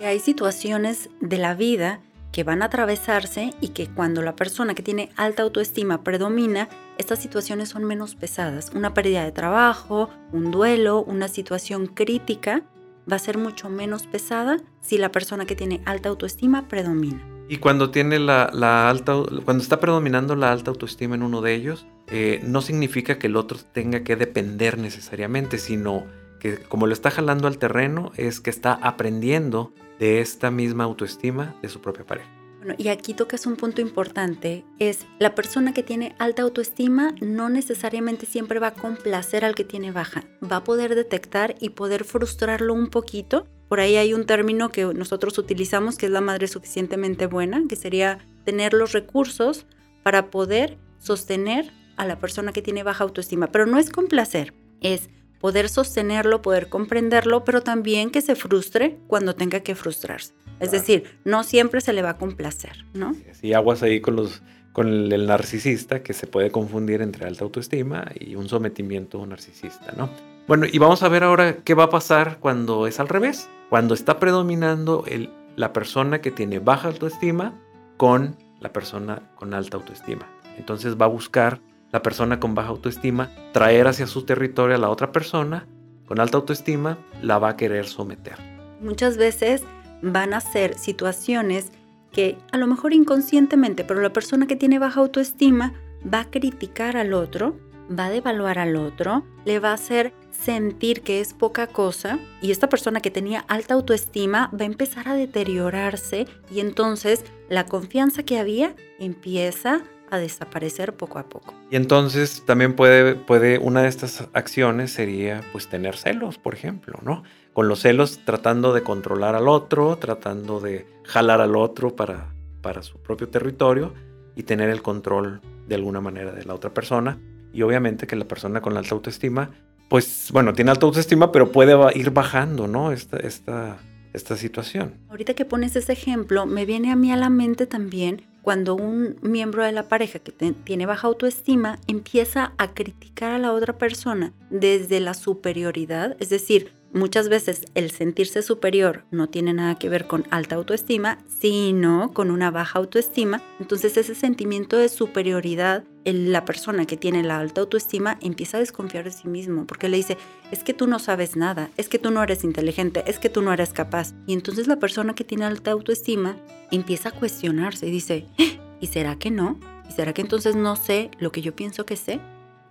hay 0.06 0.20
situaciones 0.20 1.10
de 1.22 1.38
la 1.38 1.56
vida 1.56 2.02
que 2.32 2.44
van 2.44 2.62
a 2.62 2.66
atravesarse 2.66 3.54
y 3.62 3.70
que 3.70 3.88
cuando 3.88 4.22
la 4.22 4.36
persona 4.36 4.74
que 4.74 4.82
tiene 4.82 5.10
alta 5.16 5.44
autoestima 5.44 6.04
predomina, 6.04 6.68
estas 6.98 7.22
situaciones 7.22 7.70
son 7.70 7.84
menos 7.84 8.16
pesadas. 8.16 8.72
Una 8.74 8.94
pérdida 8.94 9.24
de 9.24 9.32
trabajo, 9.32 10.10
un 10.32 10.50
duelo, 10.50 11.04
una 11.04 11.28
situación 11.28 11.86
crítica 11.88 12.64
va 13.10 13.18
a 13.18 13.20
ser 13.20 13.38
mucho 13.38 13.70
menos 13.70 14.08
pesada 14.08 14.58
si 14.82 14.98
la 14.98 15.12
persona 15.12 15.46
que 15.46 15.56
tiene 15.56 15.82
alta 15.86 16.10
autoestima 16.10 16.68
predomina. 16.68 17.22
Y 17.50 17.58
cuando 17.58 17.92
tiene 17.92 18.18
la, 18.20 18.90
alta, 18.90 19.14
cuando 19.46 19.62
está 19.62 19.80
predominando 19.80 20.36
la 20.36 20.52
alta 20.52 20.72
autoestima 20.72 21.14
en 21.16 21.22
uno 21.22 21.42
de 21.42 21.54
ellos, 21.54 21.86
eh, 22.08 22.42
no 22.44 22.62
significa 22.62 23.20
que 23.20 23.28
el 23.28 23.36
otro 23.36 23.60
tenga 23.74 24.04
que 24.04 24.16
depender 24.16 24.80
necesariamente, 24.80 25.60
sino 25.60 26.06
que 26.44 26.58
como 26.58 26.88
lo 26.88 26.94
está 26.94 27.10
jalando 27.10 27.48
al 27.48 27.58
terreno, 27.58 28.12
es 28.18 28.42
que 28.42 28.50
está 28.50 28.74
aprendiendo 28.74 29.74
de 29.98 30.20
esta 30.20 30.52
misma 30.52 30.84
autoestima 30.84 31.56
de 31.62 31.70
su 31.70 31.80
propia 31.80 32.06
pareja. 32.06 32.30
Bueno, 32.58 32.76
y 32.78 32.90
aquí 32.90 33.14
tocas 33.14 33.46
un 33.46 33.56
punto 33.56 33.80
importante, 33.80 34.66
es 34.78 35.06
la 35.20 35.36
persona 35.36 35.74
que 35.74 35.84
tiene 35.84 36.16
alta 36.20 36.42
autoestima 36.42 37.16
no 37.22 37.48
necesariamente 37.50 38.26
siempre 38.26 38.60
va 38.60 38.68
a 38.68 38.74
complacer 38.74 39.46
al 39.46 39.56
que 39.56 39.64
tiene 39.64 39.92
baja, 39.92 40.26
va 40.44 40.58
a 40.58 40.64
poder 40.66 40.96
detectar 40.96 41.56
y 41.62 41.70
poder 41.70 42.04
frustrarlo 42.04 42.74
un 42.74 42.88
poquito. 42.88 43.48
Por 43.70 43.80
ahí 43.80 43.96
hay 43.96 44.14
un 44.14 44.26
término 44.26 44.70
que 44.70 44.86
nosotros 44.94 45.38
utilizamos 45.38 45.98
que 45.98 46.08
es 46.08 46.12
la 46.12 46.22
madre 46.22 46.48
suficientemente 46.48 47.26
buena, 47.26 47.64
que 47.70 47.78
sería 47.78 48.20
tener 48.44 48.74
los 48.74 48.92
recursos 48.92 49.66
para 50.04 50.30
poder 50.30 50.78
sostener 51.00 51.72
a 51.96 52.06
la 52.06 52.20
persona 52.20 52.52
que 52.52 52.62
tiene 52.62 52.84
baja 52.84 53.06
autoestima, 53.06 53.48
pero 53.48 53.66
no 53.66 53.78
es 53.78 53.90
complacer, 53.90 54.54
es 54.82 55.10
poder 55.44 55.68
sostenerlo, 55.68 56.42
poder 56.42 56.70
comprenderlo, 56.70 57.44
pero 57.44 57.60
también 57.60 58.12
que 58.12 58.22
se 58.22 58.34
frustre 58.34 58.98
cuando 59.08 59.36
tenga 59.36 59.60
que 59.60 59.76
frustrarse. 59.76 60.32
Es 60.62 60.72
decir, 60.72 61.20
no 61.26 61.44
siempre 61.44 61.82
se 61.82 61.92
le 61.92 62.02
va 62.02 62.12
a 62.12 62.18
complacer, 62.18 62.86
¿no? 62.94 63.14
Sí, 63.34 63.52
aguas 63.52 63.84
ahí 63.84 64.00
con 64.00 64.16
los 64.16 64.42
con 64.72 64.88
el, 64.88 65.26
narcisista 65.26 66.02
que 66.02 66.14
se 66.14 66.28
puede 66.28 66.50
confundir 66.50 67.02
entre 67.02 67.28
alta 67.28 67.44
autoestima 67.44 68.06
y 68.18 68.36
un 68.36 68.48
sometimiento 68.48 69.26
narcisista, 69.26 69.94
¿no? 69.98 70.10
Bueno, 70.48 70.66
y 70.66 70.78
vamos 70.78 71.04
a 71.04 71.10
ver 71.10 71.26
ahora 71.26 71.58
qué 71.58 71.74
va 71.74 71.84
a 71.84 71.90
pasar 71.90 72.38
cuando 72.40 72.88
es 72.88 73.02
al 73.02 73.10
revés, 73.10 73.50
cuando 73.70 73.96
está 73.96 74.22
predominando 74.22 75.04
el, 75.08 75.30
la 75.58 75.74
persona 75.74 76.22
que 76.22 76.32
tiene 76.32 76.60
baja 76.60 76.88
autoestima 76.88 77.60
con 77.98 78.38
la 78.62 78.72
persona 78.72 79.30
con 79.36 79.54
alta 79.54 79.76
autoestima. 79.76 80.26
Entonces 80.58 80.96
va 80.96 81.04
a 81.04 81.10
buscar 81.10 81.60
la 81.94 82.02
persona 82.02 82.40
con 82.40 82.56
baja 82.56 82.70
autoestima 82.70 83.30
traer 83.54 83.88
hacia 83.88 84.08
su 84.08 84.24
territorio 84.24 84.76
a 84.76 84.80
la 84.80 84.90
otra 84.90 85.14
persona 85.14 85.68
con 86.06 86.20
alta 86.20 86.38
autoestima, 86.38 86.98
la 87.22 87.40
va 87.40 87.50
a 87.50 87.56
querer 87.56 87.86
someter. 87.86 88.36
Muchas 88.82 89.16
veces 89.16 89.64
van 90.02 90.34
a 90.34 90.42
ser 90.42 90.78
situaciones 90.78 91.72
que 92.12 92.38
a 92.52 92.58
lo 92.58 92.68
mejor 92.68 92.94
inconscientemente, 92.94 93.86
pero 93.86 94.02
la 94.02 94.12
persona 94.12 94.46
que 94.46 94.58
tiene 94.58 94.80
baja 94.80 95.00
autoestima 95.00 95.74
va 96.12 96.22
a 96.22 96.30
criticar 96.30 96.98
al 96.98 97.14
otro, 97.14 97.58
va 97.88 98.08
a 98.08 98.10
devaluar 98.10 98.60
al 98.60 98.76
otro, 98.76 99.24
le 99.46 99.60
va 99.60 99.70
a 99.70 99.76
hacer 99.76 100.14
sentir 100.32 101.02
que 101.02 101.22
es 101.22 101.34
poca 101.34 101.68
cosa 101.68 102.20
y 102.42 102.52
esta 102.52 102.68
persona 102.68 103.00
que 103.00 103.12
tenía 103.12 103.40
alta 103.48 103.76
autoestima 103.76 104.52
va 104.54 104.64
a 104.64 104.68
empezar 104.68 105.08
a 105.08 105.16
deteriorarse 105.16 106.28
y 106.52 106.60
entonces 106.60 107.24
la 107.50 107.66
confianza 107.66 108.24
que 108.24 108.40
había 108.40 108.76
empieza 109.00 109.82
a 110.14 110.20
desaparecer 110.20 110.94
poco 110.94 111.20
a 111.20 111.24
poco. 111.24 111.54
Y 111.72 111.76
entonces 111.76 112.44
también 112.46 112.76
puede, 112.76 113.16
puede 113.16 113.58
una 113.58 113.84
de 113.84 113.90
estas 113.90 114.28
acciones 114.34 114.92
sería 114.92 115.42
pues 115.52 115.68
tener 115.68 115.98
celos, 115.98 116.38
por 116.38 116.54
ejemplo, 116.54 117.00
¿no? 117.04 117.24
con 117.54 117.68
los 117.68 117.82
celos 117.82 118.20
tratando 118.26 118.74
de 118.74 118.82
controlar 118.82 119.36
al 119.36 119.48
otro, 119.48 119.98
tratando 119.98 120.60
de 120.60 120.88
jalar 121.04 121.40
al 121.40 121.56
otro 121.56 121.96
para, 121.96 122.34
para 122.62 122.82
su 122.82 122.98
propio 122.98 123.30
territorio 123.30 123.94
y 124.36 124.44
tener 124.44 124.70
el 124.70 124.82
control 124.82 125.42
de 125.68 125.76
alguna 125.76 126.02
manera 126.02 126.32
de 126.32 126.44
la 126.44 126.56
otra 126.56 126.74
persona. 126.74 127.20
Y 127.54 127.62
obviamente 127.62 128.08
que 128.08 128.16
la 128.16 128.26
persona 128.26 128.62
con 128.62 128.74
la 128.74 128.80
alta 128.80 128.96
autoestima, 128.96 129.52
pues 129.88 130.30
bueno, 130.34 130.54
tiene 130.54 130.72
alta 130.72 130.88
autoestima, 130.88 131.32
pero 131.32 131.52
puede 131.52 131.76
ir 131.98 132.10
bajando, 132.10 132.68
¿no? 132.68 132.92
Esta, 132.92 133.18
esta, 133.18 133.78
esta 134.14 134.36
situación. 134.36 134.96
Ahorita 135.10 135.36
que 135.36 135.46
pones 135.46 135.76
ese 135.76 135.94
ejemplo, 135.94 136.48
me 136.48 136.66
viene 136.66 136.92
a 136.92 136.96
mí 136.96 137.12
a 137.12 137.18
la 137.18 137.30
mente 137.30 137.68
también 137.68 138.24
cuando 138.44 138.76
un 138.76 139.18
miembro 139.22 139.64
de 139.64 139.72
la 139.72 139.88
pareja 139.88 140.20
que 140.20 140.32
tiene 140.32 140.86
baja 140.86 141.08
autoestima 141.08 141.80
empieza 141.88 142.54
a 142.60 142.74
criticar 142.74 143.32
a 143.32 143.40
la 143.40 143.54
otra 143.54 143.80
persona 143.80 144.34
desde 144.52 145.00
la 145.00 145.16
superioridad, 145.16 146.16
es 146.20 146.30
decir, 146.30 146.72
Muchas 146.94 147.28
veces 147.28 147.66
el 147.74 147.90
sentirse 147.90 148.44
superior 148.44 149.04
no 149.10 149.28
tiene 149.28 149.52
nada 149.52 149.80
que 149.80 149.90
ver 149.90 150.06
con 150.06 150.26
alta 150.30 150.58
autoestima, 150.58 151.18
sino 151.28 152.14
con 152.14 152.30
una 152.30 152.52
baja 152.52 152.78
autoestima. 152.78 153.42
Entonces 153.60 153.98
ese 153.98 154.14
sentimiento 154.14 154.78
de 154.78 154.90
superioridad, 154.90 155.86
la 156.06 156.46
persona 156.46 156.86
que 156.86 156.98
tiene 156.98 157.24
la 157.24 157.40
alta 157.40 157.62
autoestima 157.62 158.18
empieza 158.22 158.58
a 158.58 158.60
desconfiar 158.60 159.06
de 159.06 159.12
sí 159.12 159.28
mismo, 159.28 159.66
porque 159.66 159.90
le 159.90 159.98
dice, 159.98 160.18
es 160.52 160.64
que 160.64 160.74
tú 160.74 160.88
no 160.88 161.00
sabes 161.00 161.36
nada, 161.36 161.70
es 161.78 161.88
que 161.88 162.00
tú 162.00 162.12
no 162.12 162.22
eres 162.22 162.44
inteligente, 162.44 163.04
es 163.08 163.20
que 163.20 163.30
tú 163.30 163.42
no 163.42 163.54
eres 163.54 163.72
capaz. 163.72 164.14
Y 164.28 164.34
entonces 164.34 164.68
la 164.68 164.78
persona 164.78 165.14
que 165.14 165.24
tiene 165.24 165.46
alta 165.46 165.72
autoestima 165.72 166.36
empieza 166.72 167.10
a 167.10 167.12
cuestionarse 167.12 167.88
y 167.88 167.92
dice, 167.92 168.26
¿Eh? 168.38 168.60
¿y 168.82 168.88
será 168.88 169.16
que 169.16 169.32
no? 169.32 169.60
¿Y 169.90 169.94
será 169.94 170.14
que 170.14 170.22
entonces 170.22 170.56
no 170.56 170.76
sé 170.76 171.12
lo 171.20 171.32
que 171.32 171.42
yo 171.42 171.56
pienso 171.56 171.86
que 171.86 171.96
sé? 171.96 172.20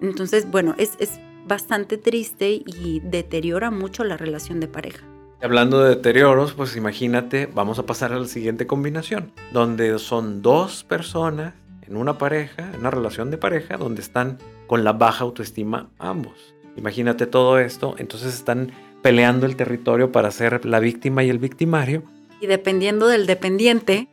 Entonces, 0.00 0.50
bueno, 0.50 0.74
es, 0.78 0.92
es 0.98 1.20
bastante 1.46 1.96
triste 1.96 2.62
y 2.66 3.00
deteriora 3.00 3.70
mucho 3.70 4.04
la 4.04 4.16
relación 4.16 4.60
de 4.60 4.68
pareja. 4.68 5.06
Hablando 5.40 5.82
de 5.82 5.96
deterioros, 5.96 6.52
pues 6.52 6.76
imagínate, 6.76 7.46
vamos 7.46 7.80
a 7.80 7.86
pasar 7.86 8.12
a 8.12 8.18
la 8.18 8.28
siguiente 8.28 8.68
combinación, 8.68 9.32
donde 9.52 9.98
son 9.98 10.40
dos 10.40 10.84
personas 10.84 11.54
en 11.92 11.98
una 11.98 12.16
pareja, 12.16 12.70
en 12.72 12.80
una 12.80 12.90
relación 12.90 13.30
de 13.30 13.36
pareja, 13.36 13.76
donde 13.76 14.00
están 14.00 14.38
con 14.66 14.82
la 14.82 14.94
baja 14.94 15.24
autoestima 15.24 15.90
ambos. 15.98 16.54
Imagínate 16.74 17.26
todo 17.26 17.58
esto, 17.58 17.94
entonces 17.98 18.32
están 18.32 18.72
peleando 19.02 19.44
el 19.44 19.56
territorio 19.56 20.10
para 20.10 20.30
ser 20.30 20.64
la 20.64 20.80
víctima 20.80 21.22
y 21.22 21.28
el 21.28 21.38
victimario. 21.38 22.02
Y 22.40 22.46
dependiendo 22.46 23.08
del 23.08 23.26
dependiente. 23.26 24.08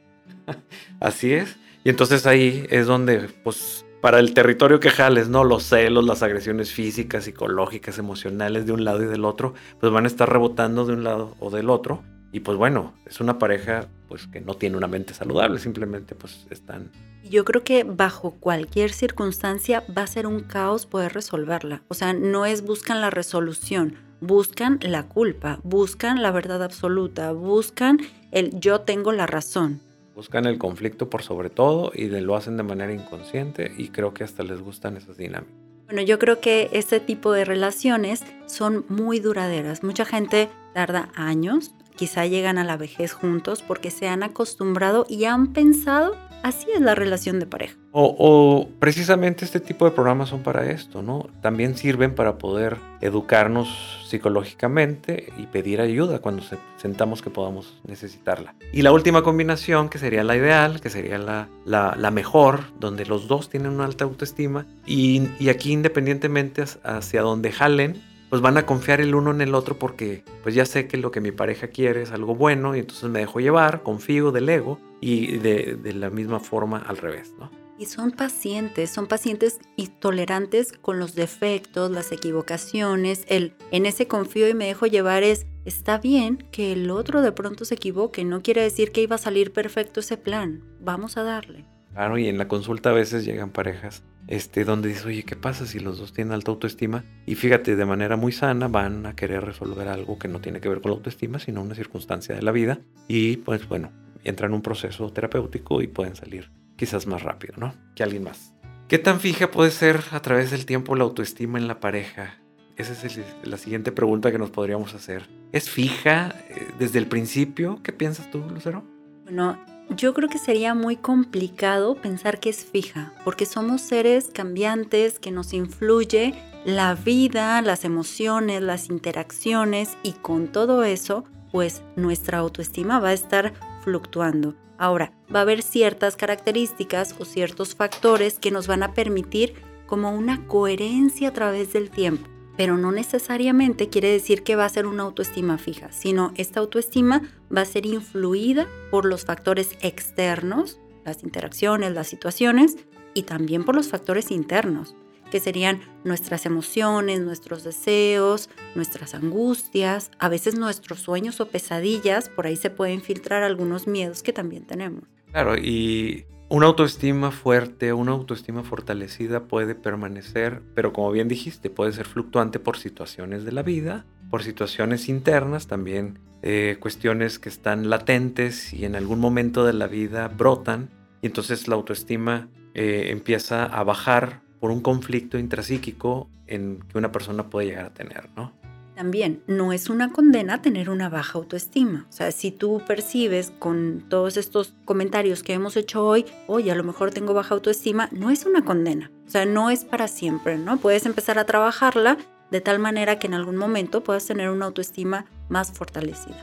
Así 1.00 1.32
es. 1.32 1.56
Y 1.86 1.90
entonces 1.90 2.28
ahí 2.28 2.68
es 2.70 2.86
donde 2.86 3.30
pues 3.44 3.86
para 4.02 4.20
el 4.20 4.34
territorio 4.34 4.82
que 4.82 4.90
jales, 4.90 5.30
¿no? 5.30 5.46
Los 5.46 5.64
celos, 5.64 6.04
las 6.04 6.22
agresiones 6.22 6.74
físicas, 6.74 7.24
psicológicas, 7.24 7.98
emocionales 7.98 8.66
de 8.66 8.74
un 8.74 8.84
lado 8.84 9.04
y 9.04 9.08
del 9.08 9.24
otro, 9.24 9.54
pues 9.80 9.90
van 9.94 10.04
a 10.04 10.08
estar 10.08 10.30
rebotando 10.30 10.86
de 10.86 10.94
un 10.94 11.06
lado 11.06 11.38
o 11.40 11.50
del 11.50 11.70
otro. 11.70 12.04
Y 12.34 12.42
pues 12.42 12.58
bueno, 12.58 12.94
es 13.06 13.22
una 13.22 13.40
pareja 13.40 13.88
pues 14.10 14.28
que 14.28 14.42
no 14.42 14.56
tiene 14.56 14.76
una 14.76 14.88
mente 14.88 15.14
saludable, 15.14 15.60
simplemente 15.60 16.14
pues 16.16 16.46
están... 16.50 16.92
Yo 17.24 17.46
creo 17.46 17.64
que 17.64 17.84
bajo 17.84 18.32
cualquier 18.40 18.92
circunstancia 18.92 19.84
va 19.96 20.04
a 20.04 20.08
ser 20.08 20.26
un 20.26 20.40
caos 20.42 20.86
poder 20.86 21.14
resolverla. 21.14 21.84
O 21.88 21.94
sea, 21.94 22.14
no 22.14 22.46
es 22.46 22.64
buscan 22.64 23.02
la 23.02 23.10
resolución, 23.10 23.96
buscan 24.22 24.80
la 24.82 25.08
culpa, 25.08 25.60
buscan 25.64 26.22
la 26.22 26.32
verdad 26.32 26.64
absoluta, 26.64 27.32
buscan 27.32 28.00
el 28.32 28.60
yo 28.60 28.82
tengo 28.82 29.12
la 29.12 29.28
razón. 29.28 29.82
Buscan 30.16 30.46
el 30.46 30.58
conflicto 30.58 31.10
por 31.10 31.22
sobre 31.22 31.50
todo 31.50 31.92
y 31.94 32.08
lo 32.08 32.36
hacen 32.36 32.58
de 32.58 32.64
manera 32.64 32.94
inconsciente 32.94 33.72
y 33.78 33.90
creo 33.90 34.14
que 34.14 34.24
hasta 34.24 34.44
les 34.44 34.62
gustan 34.62 34.98
esas 34.98 35.18
dinámicas. 35.18 35.56
Bueno, 35.86 36.02
yo 36.04 36.20
creo 36.20 36.40
que 36.40 36.70
este 36.74 37.00
tipo 37.00 37.32
de 37.32 37.46
relaciones 37.46 38.24
son 38.46 38.86
muy 38.90 39.20
duraderas. 39.20 39.84
Mucha 39.84 40.06
gente 40.06 40.50
tarda 40.74 41.10
años, 41.16 41.74
quizá 41.96 42.26
llegan 42.26 42.58
a 42.58 42.64
la 42.64 42.78
vejez 42.78 43.14
juntos 43.14 43.64
porque 43.64 43.90
se 43.90 44.08
han 44.08 44.22
acostumbrado 44.22 45.06
y 45.10 45.26
han 45.26 45.52
pensado 45.52 46.16
Así 46.42 46.68
es 46.74 46.80
la 46.80 46.96
relación 46.96 47.40
de 47.40 47.46
pareja. 47.46 47.76
O, 47.92 48.70
precisamente 48.80 49.44
este 49.44 49.60
tipo 49.60 49.86
de 49.86 49.92
programas 49.92 50.30
son 50.30 50.42
para 50.42 50.70
esto, 50.72 51.02
¿no? 51.02 51.28
También 51.42 51.76
sirven 51.76 52.16
para 52.16 52.38
poder 52.38 52.78
educarnos 53.02 54.06
psicológicamente 54.08 55.34
y 55.38 55.48
pedir 55.48 55.82
ayuda 55.82 56.20
cuando 56.20 56.44
sentamos 56.78 57.22
que 57.22 57.30
podamos 57.30 57.80
necesitarla. 57.86 58.56
Y 58.72 58.84
la 58.84 58.94
última 58.94 59.22
combinación, 59.22 59.90
que 59.90 59.98
sería 59.98 60.24
la 60.24 60.38
ideal, 60.38 60.80
que 60.80 60.90
sería 60.90 61.18
la, 61.18 62.12
mejor, 62.12 62.62
donde 62.80 63.06
los 63.06 63.28
dos 63.28 63.50
tienen 63.50 63.72
una 63.72 63.86
alta 63.86 64.06
autoestima 64.06 64.66
y, 64.86 65.50
aquí 65.50 65.74
independientemente 65.74 66.64
hacia 66.84 67.22
donde 67.22 67.52
jalen, 67.52 68.02
pues 68.30 68.42
van 68.42 68.58
a 68.58 68.66
confiar 68.66 69.02
el 69.02 69.16
uno 69.16 69.32
en 69.32 69.42
el 69.42 69.56
otro 69.56 69.78
porque 69.78 70.24
pues 70.44 70.54
ya 70.54 70.66
sé 70.66 70.88
que 70.88 70.98
lo 70.98 71.10
que 71.10 71.20
mi 71.20 71.32
pareja 71.32 71.68
quiere 71.68 72.04
es 72.04 72.12
algo 72.12 72.36
bueno 72.36 72.76
y 72.76 72.80
entonces 72.80 73.10
me 73.10 73.20
dejo 73.20 73.40
llevar, 73.40 73.82
confío 73.82 74.32
del 74.32 74.48
ego 74.50 74.80
y 75.02 75.38
de, 75.38 75.94
la 75.94 76.10
misma 76.10 76.40
forma 76.40 76.80
al 76.80 76.98
revés, 76.98 77.34
¿no? 77.40 77.50
Y 77.78 77.86
son 77.86 78.12
pacientes, 78.12 78.90
son 78.90 79.08
pacientes 79.08 79.60
y 79.78 79.88
tolerantes 79.88 80.74
con 80.74 81.00
los 81.00 81.16
defectos, 81.16 81.90
las 81.90 82.12
equivocaciones, 82.12 83.26
el 83.30 83.54
en 83.72 83.86
ese 83.86 84.06
confío 84.06 84.50
y 84.50 84.54
me 84.54 84.66
dejo 84.66 84.86
llevar 84.86 85.24
es, 85.24 85.46
está 85.64 85.98
bien 85.98 86.44
que 86.52 86.74
el 86.74 86.90
otro 86.92 87.22
de 87.22 87.32
pronto 87.32 87.64
se 87.64 87.76
equivoque, 87.76 88.26
no 88.26 88.42
quiere 88.42 88.62
decir 88.62 88.92
que 88.92 89.02
iba 89.02 89.16
a 89.16 89.20
salir 89.20 89.54
perfecto 89.54 90.02
ese 90.02 90.18
plan, 90.18 90.62
vamos 90.82 91.16
a 91.16 91.24
darle. 91.24 91.64
Claro, 91.94 92.18
y 92.18 92.28
en 92.28 92.38
la 92.38 92.50
consulta 92.50 92.90
a 92.90 92.94
veces 92.94 93.24
llegan 93.24 93.52
parejas 93.52 94.04
este, 94.30 94.64
donde 94.64 94.90
dices, 94.90 95.06
oye, 95.08 95.24
¿qué 95.24 95.36
pasa 95.36 95.66
si 95.66 95.80
los 95.80 95.98
dos 95.98 96.14
tienen 96.14 96.34
alta 96.34 96.52
autoestima? 96.52 97.04
Y 97.26 97.34
fíjate, 97.34 97.76
de 97.76 97.86
manera 97.86 98.16
muy 98.16 98.32
sana 98.32 98.68
van 98.68 99.08
a 99.08 99.16
querer 99.16 99.44
resolver 99.44 99.88
algo 99.88 100.20
que 100.20 100.28
no 100.28 100.40
tiene 100.40 100.62
que 100.62 100.70
ver 100.70 100.82
con 100.82 100.92
la 100.92 100.98
autoestima, 100.98 101.40
sino 101.40 101.64
una 101.64 101.74
circunstancia 101.74 102.36
de 102.36 102.44
la 102.44 102.52
vida. 102.52 102.80
Y 103.08 103.38
pues 103.38 103.68
bueno, 103.68 103.92
entran 104.24 104.52
en 104.52 104.56
un 104.56 104.62
proceso 104.62 105.12
terapéutico 105.12 105.82
y 105.82 105.88
pueden 105.88 106.16
salir 106.16 106.52
quizás 106.76 107.08
más 107.08 107.24
rápido, 107.24 107.56
¿no? 107.58 107.74
Que 107.96 108.04
alguien 108.04 108.24
más. 108.24 108.54
¿Qué 108.88 108.98
tan 108.98 109.20
fija 109.20 109.52
puede 109.52 109.72
ser 109.72 110.02
a 110.12 110.22
través 110.22 110.52
del 110.52 110.66
tiempo 110.66 110.96
la 110.96 111.04
autoestima 111.04 111.60
en 111.60 111.68
la 111.68 111.80
pareja? 111.80 112.40
Esa 112.76 112.94
es 113.06 113.20
la 113.44 113.58
siguiente 113.58 113.92
pregunta 113.92 114.32
que 114.32 114.40
nos 114.40 114.50
podríamos 114.52 114.94
hacer. 114.94 115.30
¿Es 115.52 115.70
fija 115.70 116.34
eh, 116.50 116.68
desde 116.80 116.98
el 117.00 117.08
principio? 117.08 117.82
¿Qué 117.84 117.92
piensas 117.92 118.32
tú, 118.32 118.42
Lucero? 118.50 118.84
Bueno, 119.26 119.60
yo 119.96 120.14
creo 120.14 120.30
que 120.30 120.38
sería 120.38 120.74
muy 120.74 120.96
complicado 120.96 121.96
pensar 121.96 122.40
que 122.40 122.50
es 122.50 122.64
fija, 122.64 123.14
porque 123.26 123.46
somos 123.46 123.82
seres 123.82 124.30
cambiantes 124.34 125.20
que 125.20 125.32
nos 125.32 125.54
influye 125.54 126.34
la 126.66 126.96
vida, 126.96 127.62
las 127.62 127.86
emociones, 127.86 128.62
las 128.62 128.90
interacciones 128.90 129.98
y 130.04 130.14
con 130.14 130.48
todo 130.48 130.84
eso, 130.84 131.26
pues 131.52 131.82
nuestra 131.96 132.38
autoestima 132.38 133.00
va 133.00 133.10
a 133.10 133.14
estar 133.14 133.54
fluctuando. 133.82 134.56
Ahora, 134.78 135.12
va 135.34 135.40
a 135.40 135.42
haber 135.44 135.62
ciertas 135.62 136.16
características 136.16 137.16
o 137.20 137.26
ciertos 137.26 137.76
factores 137.76 138.40
que 138.40 138.52
nos 138.52 138.68
van 138.68 138.84
a 138.84 138.94
permitir 138.94 139.56
como 139.86 140.12
una 140.12 140.48
coherencia 140.48 141.30
a 141.30 141.34
través 141.34 141.74
del 141.74 141.90
tiempo 141.90 142.28
pero 142.60 142.78
no 142.78 142.92
necesariamente 142.92 143.88
quiere 143.88 144.12
decir 144.12 144.44
que 144.44 144.58
va 144.58 144.66
a 144.66 144.70
ser 144.70 144.86
una 144.86 145.04
autoestima 145.04 145.58
fija, 145.58 145.94
sino 145.94 146.34
esta 146.36 146.60
autoestima 146.60 147.22
va 147.56 147.62
a 147.62 147.66
ser 147.66 147.86
influida 147.86 148.68
por 148.92 149.06
los 149.06 149.24
factores 149.24 149.78
externos, 149.80 150.78
las 151.06 151.24
interacciones, 151.24 151.94
las 151.94 152.10
situaciones, 152.10 152.76
y 153.14 153.24
también 153.24 153.64
por 153.64 153.76
los 153.76 153.88
factores 153.88 154.30
internos, 154.30 154.94
que 155.30 155.40
serían 155.40 155.82
nuestras 156.04 156.46
emociones, 156.46 157.22
nuestros 157.22 157.64
deseos, 157.64 158.50
nuestras 158.76 159.16
angustias, 159.16 160.12
a 160.20 160.30
veces 160.30 160.56
nuestros 160.58 161.00
sueños 161.00 161.40
o 161.40 161.48
pesadillas, 161.48 162.30
por 162.30 162.48
ahí 162.48 162.56
se 162.56 162.70
pueden 162.70 163.02
filtrar 163.02 163.44
algunos 163.44 163.88
miedos 163.88 164.24
que 164.24 164.34
también 164.34 164.66
tenemos. 164.66 165.04
Claro, 165.32 165.56
y 165.58 166.26
una 166.50 166.66
autoestima 166.66 167.30
fuerte, 167.30 167.94
una 167.94 168.14
autoestima 168.14 168.64
fortalecida 168.64 169.44
puede 169.48 169.76
permanecer, 169.76 170.64
pero 170.74 170.94
como 170.94 171.12
bien 171.12 171.28
dijiste, 171.28 171.70
puede 171.70 171.94
ser 171.94 172.08
fluctuante 172.08 172.60
por 172.60 172.78
situaciones 172.78 173.46
de 173.46 173.52
la 173.52 173.62
vida, 173.62 174.08
por 174.32 174.42
situaciones 174.42 175.10
internas, 175.10 175.68
también 175.68 176.18
eh, 176.42 176.78
cuestiones 176.80 177.38
que 177.38 177.50
están 177.50 177.90
latentes 177.90 178.74
y 178.74 178.86
en 178.86 178.96
algún 178.96 179.20
momento 179.20 179.64
de 179.64 179.74
la 179.74 179.86
vida 179.86 180.28
brotan, 180.28 180.90
y 181.22 181.28
entonces 181.28 181.68
la 181.68 181.76
autoestima 181.76 182.50
eh, 182.74 183.10
empieza 183.10 183.66
a 183.66 183.84
bajar 183.84 184.42
por 184.60 184.72
un 184.72 184.82
conflicto 184.82 185.38
intrapsíquico 185.38 186.30
en 186.48 186.80
que 186.92 186.98
una 186.98 187.12
persona 187.12 187.50
puede 187.50 187.68
llegar 187.68 187.86
a 187.86 187.94
tener, 187.94 188.30
¿no? 188.36 188.52
También 188.96 189.42
no 189.48 189.72
es 189.72 189.90
una 189.90 190.12
condena 190.12 190.62
tener 190.62 190.90
una 190.90 191.08
baja 191.08 191.38
autoestima. 191.38 192.06
O 192.10 192.12
sea, 192.12 192.32
si 192.32 192.52
tú 192.52 192.82
percibes 192.86 193.54
con 193.58 194.04
todos 194.10 194.36
estos 194.36 194.74
comentarios 194.84 195.42
que 195.42 195.54
hemos 195.54 195.78
hecho 195.78 196.06
hoy, 196.06 196.26
oye, 196.48 196.70
a 196.70 196.76
lo 196.76 196.84
mejor 196.84 197.12
tengo 197.12 197.34
baja 197.34 197.56
autoestima, 197.56 198.10
no 198.12 198.30
es 198.30 198.46
una 198.46 198.66
condena. 198.66 199.10
O 199.26 199.30
sea, 199.30 199.46
no 199.46 199.70
es 199.70 199.86
para 199.86 200.10
siempre, 200.10 200.58
¿no? 200.58 200.78
Puedes 200.78 201.06
empezar 201.06 201.40
a 201.40 201.46
trabajarla 201.46 202.18
de 202.52 202.60
tal 202.60 202.80
manera 202.80 203.20
que 203.20 203.28
en 203.28 203.36
algún 203.36 203.56
momento 203.56 204.04
puedas 204.04 204.26
tener 204.26 204.50
una 204.50 204.66
autoestima 204.66 205.26
más 205.48 205.72
fortalecida. 205.72 206.36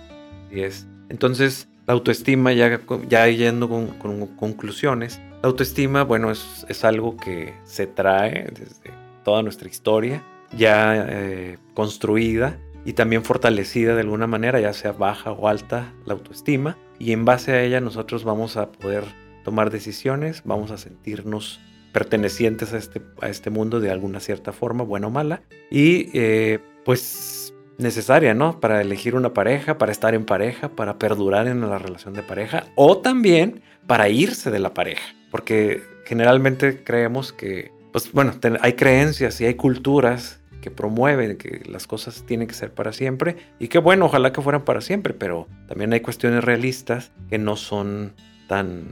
Y 0.50 0.60
es. 0.60 0.86
Entonces, 1.10 1.68
la 1.86 1.94
autoestima, 1.94 2.52
ya, 2.52 2.80
ya 3.08 3.28
yendo 3.28 3.68
con, 3.68 4.26
conclusiones, 4.36 5.20
la 5.42 5.48
autoestima, 5.48 6.04
bueno, 6.04 6.30
es, 6.30 6.66
es 6.68 6.84
algo 6.84 7.16
que 7.16 7.54
se 7.64 7.86
trae 7.86 8.50
desde 8.52 8.92
toda 9.24 9.42
nuestra 9.42 9.68
historia 9.68 10.22
ya 10.56 11.06
eh, 11.08 11.58
construida 11.74 12.58
y 12.84 12.92
también 12.92 13.24
fortalecida 13.24 13.94
de 13.94 14.02
alguna 14.02 14.26
manera, 14.26 14.60
ya 14.60 14.72
sea 14.72 14.92
baja 14.92 15.32
o 15.32 15.48
alta 15.48 15.92
la 16.04 16.14
autoestima, 16.14 16.78
y 16.98 17.12
en 17.12 17.24
base 17.24 17.52
a 17.52 17.62
ella 17.62 17.80
nosotros 17.80 18.22
vamos 18.22 18.56
a 18.56 18.70
poder 18.70 19.04
tomar 19.44 19.70
decisiones, 19.70 20.42
vamos 20.44 20.70
a 20.70 20.78
sentirnos 20.78 21.60
pertenecientes 21.92 22.72
a 22.72 22.78
este, 22.78 23.02
a 23.20 23.28
este 23.28 23.50
mundo 23.50 23.80
de 23.80 23.90
alguna 23.90 24.20
cierta 24.20 24.52
forma, 24.52 24.84
buena 24.84 25.08
o 25.08 25.10
mala, 25.10 25.42
y 25.68 26.10
eh, 26.14 26.60
pues 26.84 27.45
necesaria, 27.78 28.34
¿no? 28.34 28.60
Para 28.60 28.80
elegir 28.80 29.14
una 29.14 29.34
pareja, 29.34 29.78
para 29.78 29.92
estar 29.92 30.14
en 30.14 30.24
pareja, 30.24 30.68
para 30.68 30.98
perdurar 30.98 31.46
en 31.46 31.60
la 31.60 31.78
relación 31.78 32.14
de 32.14 32.22
pareja, 32.22 32.64
o 32.74 32.98
también 32.98 33.62
para 33.86 34.08
irse 34.08 34.50
de 34.50 34.58
la 34.58 34.74
pareja, 34.74 35.14
porque 35.30 35.82
generalmente 36.04 36.82
creemos 36.82 37.32
que 37.32 37.76
pues 37.96 38.12
bueno, 38.12 38.34
hay 38.60 38.74
creencias 38.74 39.40
y 39.40 39.46
hay 39.46 39.54
culturas 39.54 40.38
que 40.60 40.70
promueven 40.70 41.38
que 41.38 41.62
las 41.66 41.86
cosas 41.86 42.24
tienen 42.26 42.46
que 42.46 42.52
ser 42.52 42.70
para 42.70 42.92
siempre 42.92 43.38
y 43.58 43.68
que 43.68 43.78
bueno, 43.78 44.04
ojalá 44.04 44.34
que 44.34 44.42
fueran 44.42 44.66
para 44.66 44.82
siempre, 44.82 45.14
pero 45.14 45.48
también 45.66 45.94
hay 45.94 46.00
cuestiones 46.00 46.44
realistas 46.44 47.10
que 47.30 47.38
no 47.38 47.56
son 47.56 48.12
tan, 48.48 48.84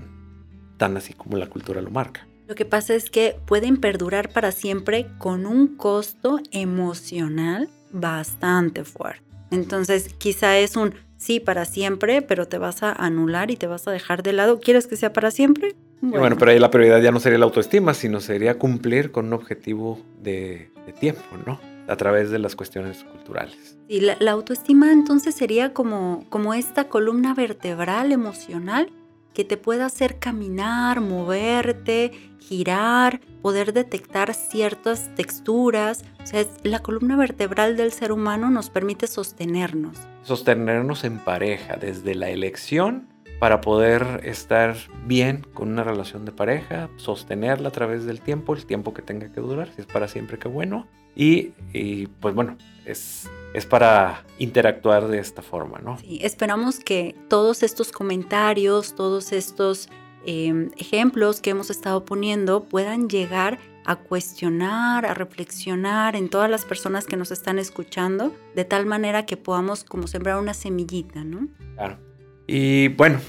tan 0.79 0.97
así 0.97 1.13
como 1.13 1.37
la 1.37 1.49
cultura 1.49 1.83
lo 1.83 1.91
marca. 1.91 2.27
Lo 2.47 2.55
que 2.55 2.65
pasa 2.65 2.95
es 2.95 3.11
que 3.11 3.37
pueden 3.45 3.77
perdurar 3.77 4.31
para 4.31 4.53
siempre 4.53 5.07
con 5.19 5.45
un 5.45 5.77
costo 5.77 6.41
emocional 6.51 7.69
bastante 7.95 8.85
fuerte. 8.85 9.23
Entonces, 9.51 10.13
quizá 10.19 10.59
es 10.59 10.77
un 10.77 10.95
sí 11.17 11.41
para 11.41 11.65
siempre, 11.65 12.21
pero 12.23 12.47
te 12.47 12.59
vas 12.59 12.83
a 12.83 12.93
anular 12.93 13.51
y 13.51 13.57
te 13.57 13.67
vas 13.67 13.89
a 13.89 13.93
dejar 13.93 14.23
de 14.23 14.33
lado. 14.33 14.61
¿Quieres 14.61 14.87
que 14.87 14.97
sea 14.97 15.13
para 15.13 15.31
siempre? 15.31 15.75
Bueno. 16.01 16.37
pero 16.37 16.51
ahí 16.51 16.59
la 16.59 16.71
prioridad 16.71 17.01
ya 17.01 17.13
no 17.13 17.21
sería 17.21 17.39
la 17.39 17.47
autoestima, 17.47 17.95
sino 17.95 18.21
sería 18.21 18.59
cumplir 18.59 19.11
con 19.11 19.27
un 19.27 19.33
objetivo 19.33 19.99
de, 20.21 20.71
tiempo, 21.01 21.23
¿no? 21.47 21.59
A 21.87 21.97
través 21.97 22.31
de 22.31 22.39
las 22.39 22.57
cuestiones 22.57 23.05
culturales. 23.05 23.79
Y 23.89 24.01
la, 24.01 24.31
autoestima 24.31 24.93
entonces 24.93 25.35
sería 25.35 25.73
como, 25.73 26.27
como 26.29 26.53
esta 26.53 26.89
columna 26.89 27.33
vertebral 27.33 28.13
emocional 28.13 28.91
que 29.35 29.45
te 29.45 29.57
pueda 29.57 29.87
hacer 29.87 30.19
caminar, 30.19 31.01
moverte, 31.01 32.13
girar, 32.39 33.21
poder 33.43 33.73
detectar 33.73 34.33
ciertas 34.33 35.15
texturas. 35.15 36.05
O 36.23 36.27
sea, 36.27 36.47
la 36.63 36.79
columna 36.79 37.17
vertebral 37.17 37.77
del 37.77 37.93
ser 37.93 38.13
humano 38.13 38.51
nos 38.51 38.71
permite 38.71 39.07
sostenernos. 39.07 39.99
Sostenernos 40.23 41.05
en 41.05 41.19
pareja, 41.19 41.77
desde 41.77 42.15
la 42.15 42.31
elección 42.31 43.09
para 43.39 43.61
poder 43.61 44.21
estar 44.25 44.77
bien 45.07 45.45
con 45.53 45.69
una 45.69 45.85
relación 45.85 46.25
de 46.25 46.33
pareja, 46.33 46.89
sostenerla 46.97 47.69
a 47.69 47.73
través 47.73 48.07
del 48.07 48.21
tiempo, 48.21 48.55
el 48.55 48.65
tiempo 48.65 48.95
que 48.95 49.03
tenga 49.03 49.31
que 49.33 49.41
durar, 49.41 49.69
si 49.75 49.83
es 49.83 49.87
para 49.87 50.09
siempre, 50.09 50.39
que 50.39 50.49
bueno. 50.49 50.87
Y, 51.17 52.07
pues 52.21 52.35
bueno, 52.35 52.57
es, 52.87 53.29
es 53.55 53.65
para 53.65 54.25
interactuar 54.39 55.09
de 55.09 55.19
esta 55.19 55.41
forma, 55.41 55.79
¿no? 55.79 55.97
Sí, 55.99 56.19
esperamos 56.23 56.81
que 56.81 57.15
todos 57.29 57.63
estos 57.63 57.93
comentarios, 57.93 58.95
todos 58.95 59.33
estos 59.33 59.89
em, 60.27 60.71
ejemplos 60.77 61.41
que 61.41 61.51
hemos 61.51 61.71
estado 61.71 62.05
poniendo 62.05 62.65
puedan 62.65 63.09
llegar 63.09 63.59
a 63.87 63.97
cuestionar, 63.97 65.07
a 65.07 65.15
reflexionar 65.15 66.17
en 66.17 66.29
todas 66.29 66.51
las 66.51 66.65
personas 66.65 67.07
que 67.07 67.17
nos 67.17 67.31
están 67.31 67.59
escuchando, 67.59 68.35
de 68.57 68.65
tal 68.65 68.87
manera 68.87 69.25
que 69.25 69.37
podamos 69.37 69.85
como 69.85 70.09
sembrar 70.09 70.41
una 70.41 70.55
semillita, 70.55 71.23
¿no? 71.23 71.49
Claro. 71.77 71.99
Y 72.47 72.89
bueno, 72.89 73.21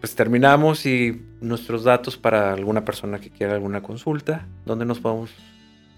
pues 0.00 0.14
terminamos 0.14 0.86
y 0.86 1.22
nuestros 1.40 1.84
datos 1.84 2.16
para 2.16 2.52
alguna 2.52 2.84
persona 2.84 3.18
que 3.18 3.30
quiera 3.30 3.54
alguna 3.54 3.82
consulta, 3.82 4.46
¿dónde 4.64 4.84
nos 4.84 5.00
podemos 5.00 5.30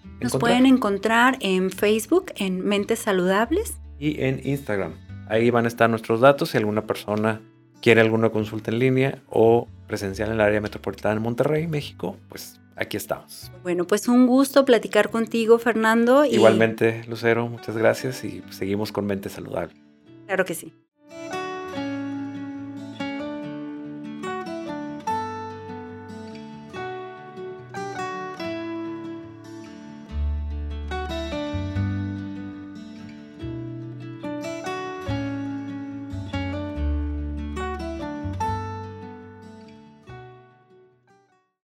encontrar? 0.04 0.22
Nos 0.22 0.36
pueden 0.36 0.66
encontrar 0.66 1.36
en 1.40 1.70
Facebook, 1.70 2.32
en 2.36 2.64
Mentes 2.64 3.00
Saludables. 3.00 3.76
Y 3.98 4.22
en 4.22 4.40
Instagram. 4.44 4.94
Ahí 5.28 5.50
van 5.50 5.64
a 5.64 5.68
estar 5.68 5.90
nuestros 5.90 6.20
datos 6.20 6.50
si 6.50 6.58
alguna 6.58 6.86
persona 6.86 7.40
quiere 7.80 8.00
alguna 8.00 8.30
consulta 8.30 8.70
en 8.70 8.78
línea 8.78 9.22
o 9.28 9.68
presencial 9.86 10.28
en 10.28 10.34
el 10.34 10.40
área 10.40 10.60
metropolitana 10.60 11.14
de 11.14 11.20
Monterrey, 11.20 11.66
México, 11.66 12.16
pues 12.28 12.60
aquí 12.76 12.96
estamos. 12.96 13.50
Bueno, 13.62 13.86
pues 13.86 14.08
un 14.08 14.26
gusto 14.26 14.64
platicar 14.64 15.10
contigo, 15.10 15.58
Fernando. 15.58 16.24
Igualmente, 16.24 17.04
Lucero, 17.08 17.48
muchas 17.48 17.76
gracias 17.76 18.24
y 18.24 18.42
seguimos 18.50 18.92
con 18.92 19.06
Mente 19.06 19.28
Saludable. 19.28 19.74
Claro 20.26 20.44
que 20.44 20.54
sí. 20.54 20.74